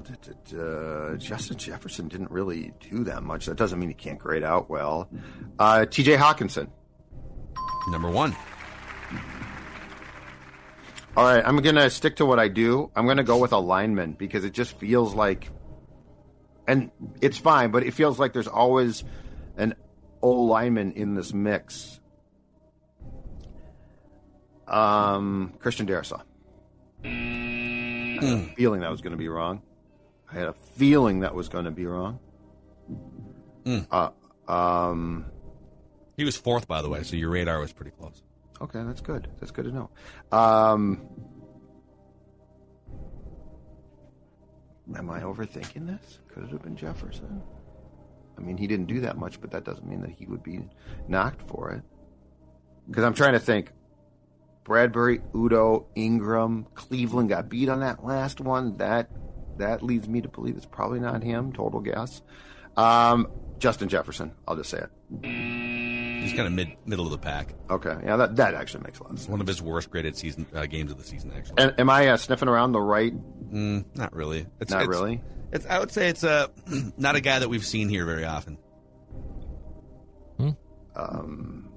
[0.58, 3.46] uh, Justin Jefferson didn't really do that much.
[3.48, 5.10] That doesn't mean he can't grade out well.
[5.60, 6.70] Uh, TJ Hockenson.
[7.90, 8.36] Number one.
[11.16, 12.90] All right, I'm going to stick to what I do.
[12.96, 15.50] I'm going to go with a lineman because it just feels like,
[16.68, 16.90] and
[17.22, 19.04] it's fine, but it feels like there's always
[19.58, 19.76] an
[20.22, 22.00] old lineman in this mix.
[24.68, 26.22] Um, Christian Darrisaw.
[28.24, 29.62] I had a feeling that was going to be wrong.
[30.32, 32.20] I had a feeling that was going to be wrong.
[33.92, 34.10] Uh,
[34.48, 35.26] um,
[36.18, 38.22] He was fourth, by the way, so your radar was pretty close.
[38.62, 39.28] Okay, that's good.
[39.40, 39.90] That's good to know.
[40.32, 41.08] Um,
[44.96, 46.20] am I overthinking this?
[46.30, 47.42] Could it have been Jefferson?
[48.38, 50.62] I mean, he didn't do that much, but that doesn't mean that he would be
[51.08, 51.84] knocked for it.
[52.88, 53.72] Because I'm trying to think.
[54.64, 58.78] Bradbury, Udoh, Ingram, Cleveland got beat on that last one.
[58.78, 59.10] That
[59.58, 61.52] that leads me to believe it's probably not him.
[61.54, 62.22] Total guess.
[62.78, 63.28] Um,
[63.60, 64.32] Justin Jefferson.
[64.48, 64.90] I'll just say it.
[66.24, 67.54] He's kind of mid middle of the pack.
[67.70, 69.30] Okay, yeah, that that actually makes a lot of sense.
[69.30, 71.56] One of his worst graded season uh, games of the season, actually.
[71.62, 73.14] And, am I uh, sniffing around the right?
[73.52, 74.46] Mm, not really.
[74.60, 75.22] It's, Not it's- really?
[75.52, 75.66] It's.
[75.68, 76.48] I would say it's uh,
[76.98, 78.58] not a guy that we've seen here very often.
[80.38, 80.50] Hmm?
[80.96, 81.70] Um,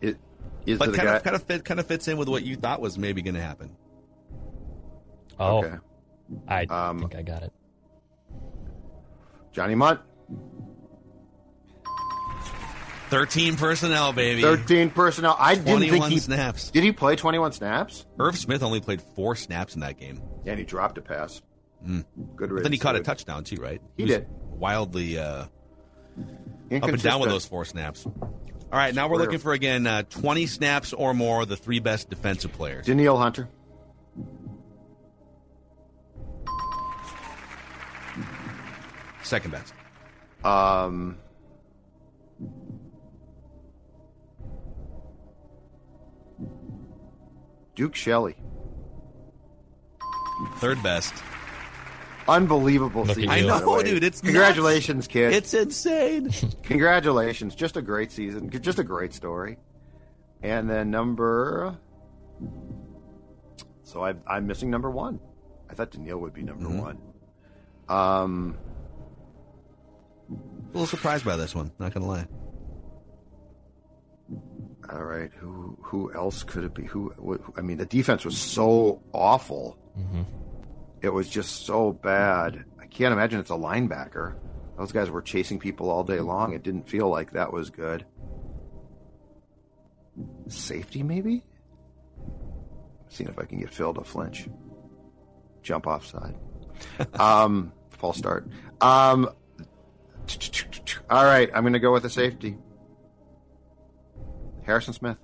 [0.00, 0.16] it
[0.66, 1.16] is But it a kind guy?
[1.16, 3.34] of kind of fit, kind of fits in with what you thought was maybe going
[3.34, 3.70] to happen.
[5.38, 5.76] Oh, Okay,
[6.48, 7.52] I Um, think I got it.
[9.52, 10.00] Johnny Mundt,
[13.08, 14.40] Thirteen personnel, baby.
[14.40, 15.36] thirteen personnel.
[15.38, 16.70] I didn't think he snaps.
[16.70, 16.82] did.
[16.82, 20.22] He play twenty-one snaps, Irv Smith only played four snaps in that game.
[20.46, 21.42] and he dropped a pass.
[21.84, 22.04] Good.
[22.54, 23.82] But then he caught a touchdown too, right?
[23.98, 24.26] He was did.
[24.52, 25.48] Wildly uh, up
[26.70, 28.06] and down with those four snaps.
[28.72, 31.44] All right, now we're looking for again uh, twenty snaps or more.
[31.44, 32.86] The three best defensive players.
[32.86, 33.46] Danielle Hunter.
[39.22, 39.74] Second best.
[40.42, 41.18] Um,
[47.74, 48.36] Duke Shelley.
[50.56, 51.12] Third best.
[52.28, 53.30] Unbelievable Look season.
[53.30, 53.82] I know, way.
[53.84, 54.04] dude.
[54.04, 55.32] It's congratulations, kid.
[55.32, 56.30] It's insane.
[56.62, 57.54] Congratulations.
[57.54, 58.48] Just a great season.
[58.50, 59.58] Just a great story.
[60.42, 61.76] And then number.
[63.82, 65.20] So I, I'm missing number one.
[65.70, 66.78] I thought Danielle would be number Mm-hmm.
[66.78, 66.98] one.
[67.88, 68.58] Um,
[70.30, 71.72] a little surprised by this one.
[71.78, 72.26] Not gonna lie.
[74.92, 75.30] all right.
[75.38, 76.84] Who who else could it be?
[76.84, 77.10] Who?
[77.16, 79.76] who I mean, the defense was so awful.
[81.02, 82.64] It was just so bad.
[82.80, 84.36] I can't imagine it's a linebacker.
[84.78, 86.52] Those guys were chasing people all day long.
[86.54, 88.06] It didn't feel like that was good.
[90.46, 91.44] Safety, maybe?
[93.08, 94.48] Seeing if I can get Phil to flinch.
[95.62, 96.36] Jump offside.
[97.14, 98.48] um, false start.
[98.80, 99.28] Um,
[101.10, 102.56] all right, I'm going to go with the safety.
[104.64, 105.18] Harrison Smith.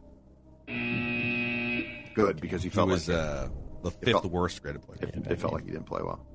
[2.14, 3.48] Good because he He felt was like uh,
[3.90, 4.98] the It fifth felt- worst graded player.
[5.02, 6.26] it, it felt like he didn't play well.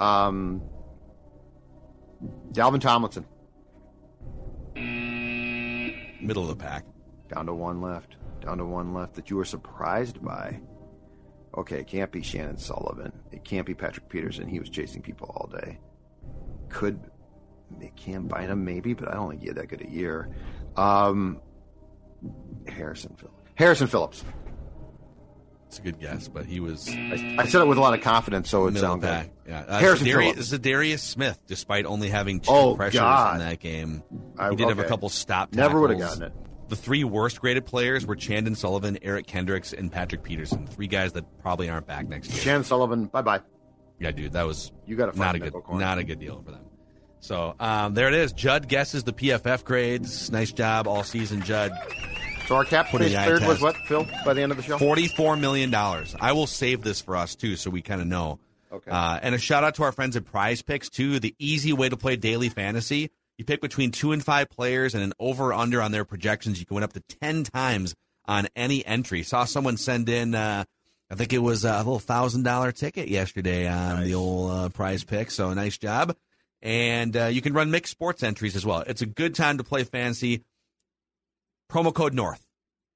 [0.00, 0.62] Um,
[2.52, 3.26] Dalvin Tomlinson
[4.74, 6.84] Middle of the pack.
[7.28, 8.16] down to one left.
[8.40, 10.60] Down to one left that you were surprised by.
[11.56, 13.12] Okay, it can't be Chandon Sullivan.
[13.30, 14.48] It can't be Patrick Peterson.
[14.48, 15.78] He was chasing people all day.
[16.68, 16.98] Could
[17.80, 20.28] it Cam Bynum maybe, but I don't think he had that good a year.
[20.76, 21.40] Um,
[22.66, 23.50] Harrison Phillips.
[23.54, 24.24] Harrison Phillips.
[25.68, 28.00] It's a good guess, but he was I, I said it with a lot of
[28.00, 29.50] confidence, so it middle sound of the good.
[29.50, 30.50] Yeah, uh, Harrison Za'Darius, Phillips.
[30.52, 33.40] Za'Darius Smith, despite only having two Oh, pressures God.
[33.40, 34.02] in that game,
[34.38, 35.52] I- he did have a couple stop.
[35.52, 36.32] Never would've gotten it.
[36.68, 40.66] The three worst graded players were Chandon Sullivan, Eric Kendricks, and Patrick Peterson.
[40.66, 42.40] Three guys that probably aren't back next year.
[42.40, 43.06] Chandon Sullivan.
[43.06, 43.40] Bye bye.
[43.98, 45.80] Yeah, dude, that was You got not a good, corner.
[45.80, 46.64] not a good deal for them.
[47.20, 48.32] So um, there it is.
[48.32, 50.30] Judd guesses the PFF grades.
[50.30, 51.72] Nice job all season, Judd.
[52.46, 54.06] So our cap space eye third was what, Phil?
[54.24, 54.78] By the end of the show.
[54.78, 56.14] Forty-four million dollars.
[56.20, 58.38] I will save this for us too, so we kind of know.
[58.70, 58.90] Okay.
[58.90, 61.20] Uh, and a shout out to our friends at PrizePicks too.
[61.20, 63.10] The easy way to play daily fantasy.
[63.38, 66.60] You pick between two and five players, and an over under on their projections.
[66.60, 67.94] You can win up to ten times
[68.26, 69.22] on any entry.
[69.22, 70.34] Saw someone send in.
[70.34, 70.64] Uh,
[71.10, 75.04] I think it was a little thousand dollar ticket yesterday on the old uh, Prize
[75.04, 75.30] Pick.
[75.30, 76.16] So nice job.
[76.60, 78.80] And uh, you can run mixed sports entries as well.
[78.86, 80.44] It's a good time to play fantasy.
[81.70, 82.46] Promo code North.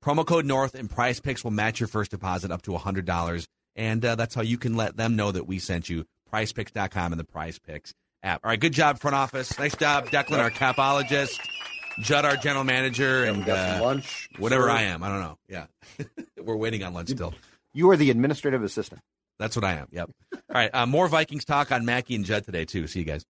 [0.05, 3.47] Promo code North and PrizePicks will match your first deposit up to $100.
[3.77, 6.05] And uh, that's how you can let them know that we sent you.
[6.33, 7.93] PrizePicks.com and the PrizePicks
[8.23, 8.41] app.
[8.45, 9.59] All right, good job, front office.
[9.59, 11.39] Nice job, Declan, our capologist.
[12.01, 14.29] Judd, our general manager, and got uh, lunch.
[14.39, 14.75] whatever served.
[14.75, 15.03] I am.
[15.03, 15.39] I don't know.
[15.49, 15.67] Yeah.
[16.41, 17.35] We're waiting on lunch still.
[17.73, 19.01] You are the administrative assistant.
[19.41, 19.89] That's what I am.
[19.91, 20.11] Yep.
[20.33, 20.71] All right.
[20.73, 22.87] Uh, more Vikings talk on Mackie and Judd today, too.
[22.87, 23.25] See you guys.